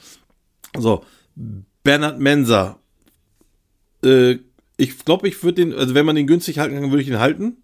[0.79, 1.05] So,
[1.83, 2.79] Bernhard Mensa.
[4.05, 4.39] Äh,
[4.77, 7.19] ich glaube, ich würde den, also wenn man den günstig halten kann, würde ich ihn
[7.19, 7.59] halten.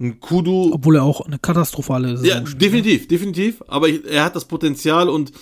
[0.00, 0.70] Ein Kudu.
[0.72, 2.54] Obwohl er auch eine katastrophale Saison Ja, ne?
[2.56, 3.62] definitiv, definitiv.
[3.68, 5.32] Aber ich, er hat das Potenzial und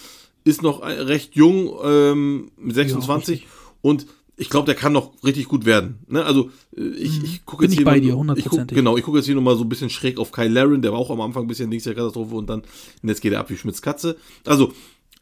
[0.44, 3.46] ist noch äh, recht jung, ähm, mit 26.
[3.82, 5.98] und ich glaube, der kann noch richtig gut werden.
[6.09, 6.24] Ne?
[6.24, 8.66] Also äh, ich, ich gucke jetzt ich hier bei mal- dir, ich guck.
[8.68, 10.98] Genau, ich gucke jetzt hier nochmal so ein bisschen schräg auf Kyle Laren, der war
[10.98, 12.61] auch am Anfang ein bisschen links der Katastrophe und dann
[13.03, 14.16] und jetzt geht er ab wie Schmitz Katze.
[14.46, 14.72] Also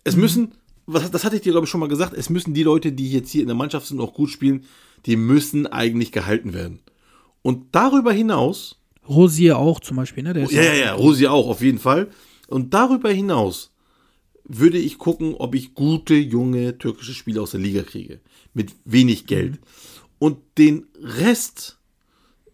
[0.04, 0.22] es Mhm.
[0.22, 0.52] müssen,
[0.86, 3.10] was, das hatte ich dir glaube ich schon mal gesagt, es müssen die Leute, die
[3.10, 4.64] jetzt hier in der Mannschaft sind, auch gut spielen,
[5.04, 6.78] die müssen eigentlich gehalten werden.
[7.42, 8.76] Und darüber hinaus
[9.08, 10.38] Rosier auch zum Beispiel, ne?
[10.40, 12.08] Ist ja, ja, ja, Rosi auch, auf jeden Fall.
[12.48, 13.70] Und darüber hinaus
[14.44, 18.20] würde ich gucken, ob ich gute, junge türkische Spieler aus der Liga kriege.
[18.54, 19.58] Mit wenig Geld.
[20.18, 21.78] Und den Rest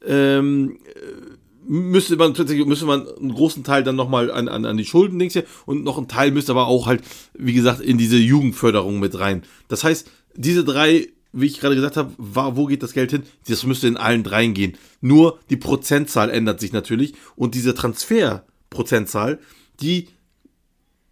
[0.04, 1.34] ähm, äh,
[1.66, 5.20] müsste man tatsächlich, müsste man einen großen Teil dann nochmal an, an, an die Schulden
[5.20, 7.02] hier und noch ein Teil müsste aber auch halt,
[7.34, 9.42] wie gesagt, in diese Jugendförderung mit rein.
[9.68, 13.24] Das heißt, diese drei, wie ich gerade gesagt habe, wo geht das Geld hin?
[13.48, 14.76] Das müsste in allen dreien gehen.
[15.00, 19.40] Nur die Prozentzahl ändert sich natürlich und diese Transferprozentzahl,
[19.80, 20.08] die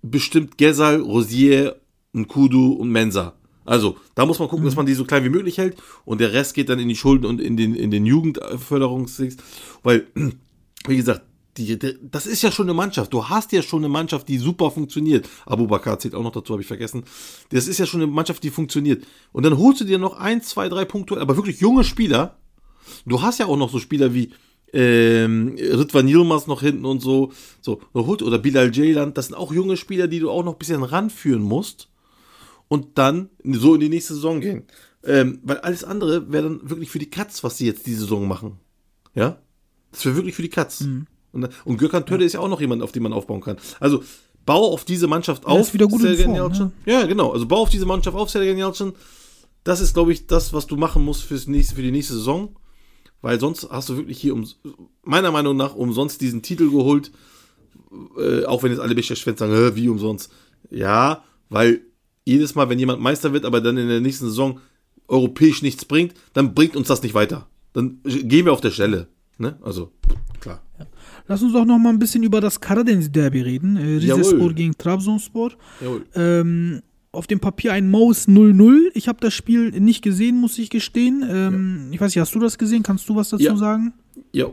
[0.00, 1.76] bestimmt Gesal, Rosier,
[2.12, 3.34] Nkudu und Mensa.
[3.64, 6.32] Also, da muss man gucken, dass man die so klein wie möglich hält und der
[6.32, 9.36] Rest geht dann in die Schulden und in den, in den Jugendförderungsdings,
[9.82, 10.06] weil,
[10.86, 11.22] wie gesagt,
[11.56, 13.12] die, der, das ist ja schon eine Mannschaft.
[13.12, 15.28] Du hast ja schon eine Mannschaft, die super funktioniert.
[15.44, 17.04] Abu Bakar zählt auch noch dazu, habe ich vergessen.
[17.50, 19.04] Das ist ja schon eine Mannschaft, die funktioniert.
[19.32, 22.38] Und dann holst du dir noch ein, zwei, drei Punkte, aber wirklich junge Spieler.
[23.06, 24.32] Du hast ja auch noch so Spieler wie
[24.72, 29.14] ähm, Ritvan Yilmaz noch hinten und so, so oder Bilal Ceylan.
[29.14, 31.88] Das sind auch junge Spieler, die du auch noch ein bisschen ranführen musst
[32.68, 34.64] und dann so in die nächste Saison gehen.
[35.04, 38.26] Ähm, weil alles andere wäre dann wirklich für die Katz, was sie jetzt die Saison
[38.26, 38.60] machen.
[39.14, 39.42] Ja?
[39.90, 40.80] Das wäre wirklich für die Katz.
[40.80, 41.06] Mhm.
[41.32, 43.56] Und, und Gökhan Töre ist ja auch noch jemand, auf den man aufbauen kann.
[43.80, 44.02] Also
[44.44, 45.60] bau auf diese Mannschaft auf.
[45.60, 46.72] ist wieder gut in Sergen Form, Yalcin.
[46.86, 47.32] Ja, genau.
[47.32, 48.92] Also bau auf diese Mannschaft auf, Sergen Yalcin.
[49.64, 52.56] Das ist, glaube ich, das, was du machen musst fürs nächste, für die nächste Saison.
[53.20, 54.46] Weil sonst hast du wirklich hier, um,
[55.04, 57.12] meiner Meinung nach, umsonst diesen Titel geholt.
[58.18, 60.32] Äh, auch wenn jetzt alle Beschwert sagen, "Hä, wie umsonst.
[60.70, 61.82] Ja, weil
[62.24, 64.60] jedes Mal, wenn jemand Meister wird, aber dann in der nächsten Saison
[65.08, 67.46] europäisch nichts bringt, dann bringt uns das nicht weiter.
[67.72, 69.08] Dann gehen wir auf der Stelle.
[69.38, 69.58] Ne?
[69.62, 69.92] Also.
[71.28, 73.76] Lass uns doch noch mal ein bisschen über das Karadeniz-Derby reden.
[73.76, 73.96] Äh.
[73.98, 75.52] Rizespor gegen Trabzonspor.
[76.14, 78.90] Ähm, auf dem Papier ein Maus 0-0.
[78.94, 81.24] Ich habe das Spiel nicht gesehen, muss ich gestehen.
[81.28, 82.82] Ähm, Ich weiß nicht, hast du das gesehen?
[82.82, 83.56] Kannst du was dazu Ja.
[83.56, 83.92] sagen?
[84.32, 84.46] Ja.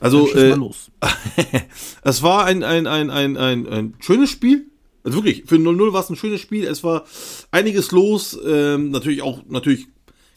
[0.00, 0.56] Also, äh,
[2.04, 4.66] es war ein, ein, ein, ein, ein, ein schönes Spiel.
[5.04, 6.64] Also wirklich, für 0-0 war es ein schönes Spiel.
[6.64, 7.04] Es war
[7.50, 8.38] einiges los.
[8.46, 9.88] Ähm, natürlich auch, natürlich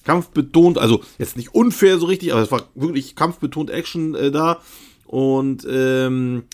[0.04, 0.78] kampfbetont.
[0.78, 4.60] Also jetzt nicht unfair so richtig, aber es war wirklich kampfbetont Action äh, da.
[5.14, 6.46] Und ähm,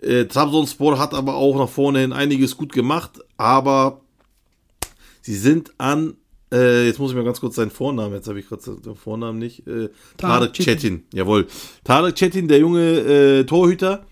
[0.00, 3.20] äh, Trabzonspor hat aber auch nach vorne hin einiges gut gemacht.
[3.36, 4.00] Aber
[5.20, 6.14] sie sind an,
[6.50, 9.38] äh, jetzt muss ich mal ganz kurz seinen Vornamen, jetzt habe ich gerade den Vornamen
[9.38, 9.66] nicht.
[9.66, 10.54] Äh, Tarek.
[10.54, 11.48] Çetin, jawohl.
[11.84, 14.06] Tarek Çetin, der junge äh, Torhüter.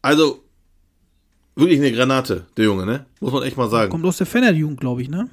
[0.00, 0.42] Also
[1.54, 3.04] wirklich eine Granate, der Junge, ne?
[3.20, 3.90] Muss man echt mal sagen.
[3.90, 5.28] Kommt aus der Fener-Jugend, glaube ich, ne?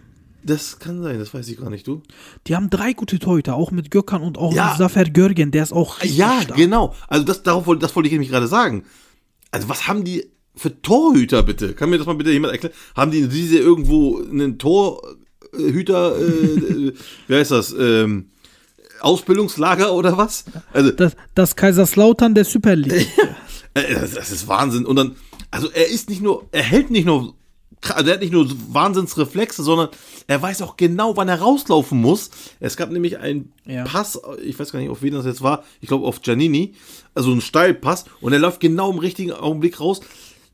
[0.48, 2.04] Das kann sein, das weiß ich gar nicht, du.
[2.46, 4.70] Die haben drei gute Torhüter, auch mit Gökhan und auch Ja.
[4.70, 6.56] mit Zafer Görgen, der ist auch richtig Ja, stark.
[6.58, 6.94] genau.
[7.08, 8.84] Also das, darauf, wollte- das wollte ich nämlich gerade sagen.
[9.52, 11.74] Also was haben die für Torhüter bitte?
[11.74, 12.76] Kann mir das mal bitte jemand erklären?
[12.96, 16.94] Haben die diese irgendwo einen Torhüter, äh,
[17.28, 18.30] wie heißt das, ähm,
[19.02, 20.46] Ausbildungslager oder was?
[20.74, 23.08] Also Das, das Kaiserslautern der Super League.
[23.78, 24.86] Äh, Das, das ist Wahnsinn.
[24.86, 25.18] Und dann,
[25.52, 27.34] also er ist nicht nur, er hält nicht nur,
[27.92, 29.90] also er hat nicht nur Wahnsinnsreflexe, sondern
[30.28, 32.30] er weiß auch genau, wann er rauslaufen muss.
[32.60, 33.84] Es gab nämlich einen Ja.
[33.84, 36.74] Pass, ich weiß gar nicht, auf wen das jetzt war, ich glaube auf Giannini,
[37.14, 40.02] also ein Steilpass und er läuft genau im richtigen Augenblick raus.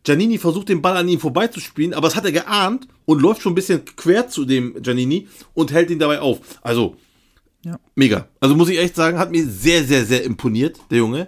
[0.04, 3.52] Giannini versucht den Ball an ihm vorbeizuspielen, aber das hat er geahnt und läuft schon
[3.52, 6.40] ein bisschen quer zu dem Giannini und hält ihn dabei auf.
[6.62, 6.96] Also,
[7.64, 7.80] Ja.
[7.94, 8.28] mega.
[8.40, 11.28] Also muss ich echt sagen, hat mir sehr, sehr, sehr imponiert, der Junge.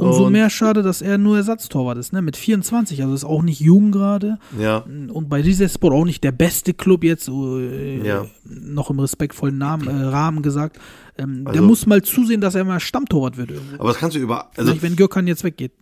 [0.00, 2.22] Umso Und- mehr schade, dass er nur Ersatztorwart ist, ne?
[2.22, 4.38] Mit 24, also ist auch nicht jung gerade.
[4.58, 8.26] Ja, Und bei Rizespor auch nicht der beste Club jetzt, äh, Ja.
[8.44, 10.78] noch im respektvollen Namen, äh, Rahmen gesagt.
[11.18, 13.50] Ähm, der Also- muss mal zusehen, dass er mal Stammtorwart wird.
[13.50, 13.74] irgendwo.
[13.80, 14.46] aber das kannst du über.
[14.56, 15.72] Also, Vielleicht, wenn Gökhan jetzt weggeht.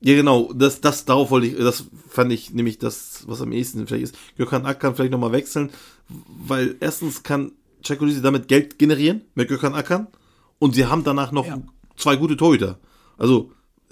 [0.00, 3.86] ja, genau, das, das, darauf wollte ich, das fand ich nämlich das, was am ehesten
[3.86, 4.14] vielleicht ist.
[4.36, 5.70] Gökhan Ak kann vielleicht nochmal wechseln,
[6.46, 7.52] weil erstens kann
[7.82, 10.06] Çakolisi damit Geld generieren mit Gökhan Akan
[10.58, 11.58] und sie haben danach noch Ja.
[11.96, 12.78] zwei gute Torhüter.
[13.18, 13.50] Also,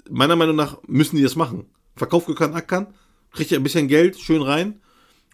[0.09, 1.65] meiner Meinung nach müssen die das machen.
[1.95, 2.87] Verkauft Gökhan Akan,
[3.31, 4.79] kriegt ihr ein bisschen Geld, schön rein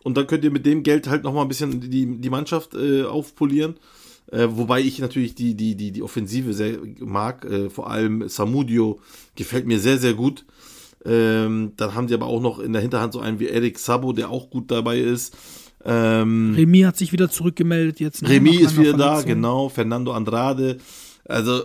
[0.03, 3.03] und dann könnt ihr mit dem Geld halt nochmal ein bisschen die, die Mannschaft äh,
[3.03, 3.75] aufpolieren.
[4.31, 7.45] Äh, wobei ich natürlich die, die, die, die Offensive sehr mag.
[7.45, 8.99] Äh, vor allem Samudio
[9.35, 10.45] gefällt mir sehr, sehr gut.
[11.05, 14.11] Ähm, dann haben die aber auch noch in der Hinterhand so einen wie Eric Sabo,
[14.11, 15.37] der auch gut dabei ist.
[15.85, 18.21] Ähm, Remy hat sich wieder zurückgemeldet jetzt.
[18.21, 19.27] ne, Remy ist wieder da, Verletzung.
[19.29, 19.69] genau.
[19.69, 20.77] Fernando Andrade.
[21.23, 21.63] Also,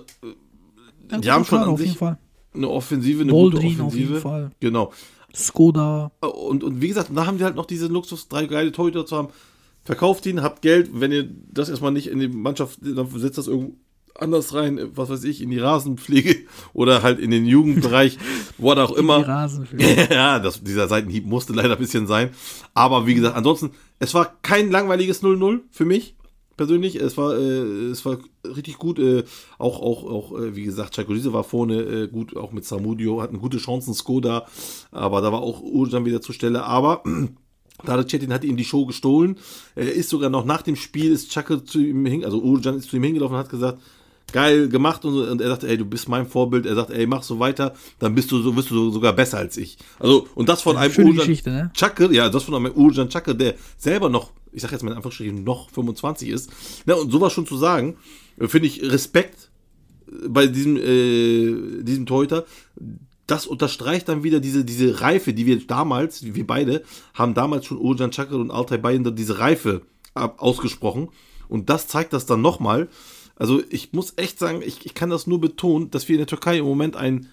[1.11, 2.19] Ja, die haben schon an auf sich jeden Fall.
[2.55, 4.21] Eine Offensive, eine Boldrin gute auf jeden Offensive.
[4.21, 4.51] Fall.
[4.61, 4.93] Genau.
[5.35, 6.13] Skoda.
[6.21, 9.17] Und, und wie gesagt, da haben die halt noch diese Luxus, drei geile Torhüter zu
[9.17, 9.29] haben.
[9.85, 10.91] Verkauft ihn, habt Geld.
[10.93, 13.77] Wenn ihr das erstmal nicht in die Mannschaft, dann setzt das irgendwo
[14.15, 16.37] anders rein, was weiß ich, in die Rasenpflege
[16.75, 18.19] oder halt in den Jugendbereich,
[18.59, 19.27] wo auch Die immer.
[19.27, 20.09] Rasenfläche.
[20.15, 22.31] ja, das, dieser Seitenhieb musste leider ein bisschen sein.
[22.75, 26.15] Aber wie gesagt, ansonsten, es war kein langweiliges 0-0 für mich
[26.63, 26.95] persönlich.
[26.95, 29.01] Es war, äh, es war richtig gut.
[29.01, 29.25] Äh,
[29.59, 33.39] auch, auch, auch, äh, wie gesagt, Chakolise war vorne äh, gut, auch mit Samudio, hatten
[33.39, 34.47] gute Chancen, Skoda.
[34.93, 36.65] Aber da war auch Urjan wieder zur Stelle.
[36.65, 37.03] Aber
[37.85, 39.39] Tarek Cetin hat ihm die Show gestohlen.
[39.75, 42.91] Er ist sogar noch nach dem Spiel, ist Chaka zu ihm hin, also Urjan ist
[42.91, 43.81] zu ihm hingelaufen und hat gesagt,
[44.33, 45.23] geil gemacht und, so.
[45.25, 46.67] und er sagte, ey, du bist mein Vorbild.
[46.67, 49.57] Er sagt, ey, mach so weiter, dann bist du so, bist du sogar besser als
[49.57, 49.79] ich.
[49.99, 51.71] Also, und das von einem schöne Urjan Geschichte, ne?
[51.75, 54.97] Chaka, ja, das von einem Urjan Chaka, der selber noch, ich sag jetzt mal in
[54.97, 56.51] Anführungsstrichen, noch 25 ist.
[56.87, 57.97] Ne, und sowas schon zu sagen,
[58.39, 59.51] äh, finde ich Respekt
[60.09, 62.45] äh, bei diesem, äh, diesem Torhüter.
[63.27, 66.83] Das unterstreicht dann wieder diese, diese Reife, die wir damals, wir beide,
[67.15, 69.83] haben damals schon Urjan Chakra und Altay Bayern diese Reife
[70.15, 71.09] ausgesprochen.
[71.49, 72.89] Und das zeigt das dann nochmal.
[73.43, 76.29] Also ich muss echt sagen, ich, ich kann das nur betonen, dass wir in der
[76.29, 77.27] Türkei im Moment ein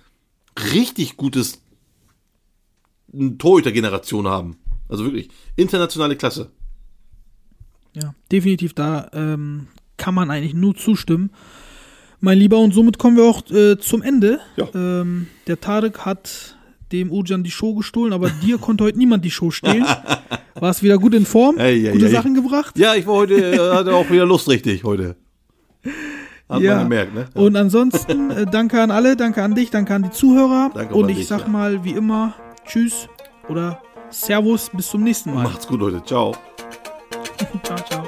[0.73, 1.61] richtig gutes
[3.13, 4.57] Torhüter-Generation haben.
[4.87, 6.49] Also wirklich internationale Klasse.
[7.93, 11.29] Ja, definitiv, da ähm, kann man eigentlich nur zustimmen.
[12.21, 14.39] Mein Lieber, und somit kommen wir auch äh, zum Ende.
[14.57, 14.67] Ja.
[14.73, 16.57] Ähm, der Tarek hat
[16.91, 19.85] dem Ujan die Show gestohlen, aber dir konnte heute niemand die Show stehlen.
[20.55, 22.09] Warst wieder gut in Form, Ei, ei, gute ei.
[22.09, 22.79] Sachen gebracht.
[22.79, 25.15] Ja, ich war heute, äh, hatte auch wieder Lust richtig heute.
[26.49, 26.75] Hat Ja.
[26.75, 27.27] man gemerkt, ne?
[27.33, 27.41] Ja.
[27.41, 30.71] Und ansonsten äh, danke an alle, danke an dich, danke an die Zuhörer.
[30.73, 31.47] Danke und ich dich, sag ja.
[31.47, 32.33] mal, wie immer,
[32.65, 33.07] tschüss
[33.47, 35.43] oder Servus, bis zum nächsten Mal.
[35.43, 36.03] Macht's gut, Leute.
[36.03, 36.35] Ciao.
[37.63, 38.03] Ciao, ciao.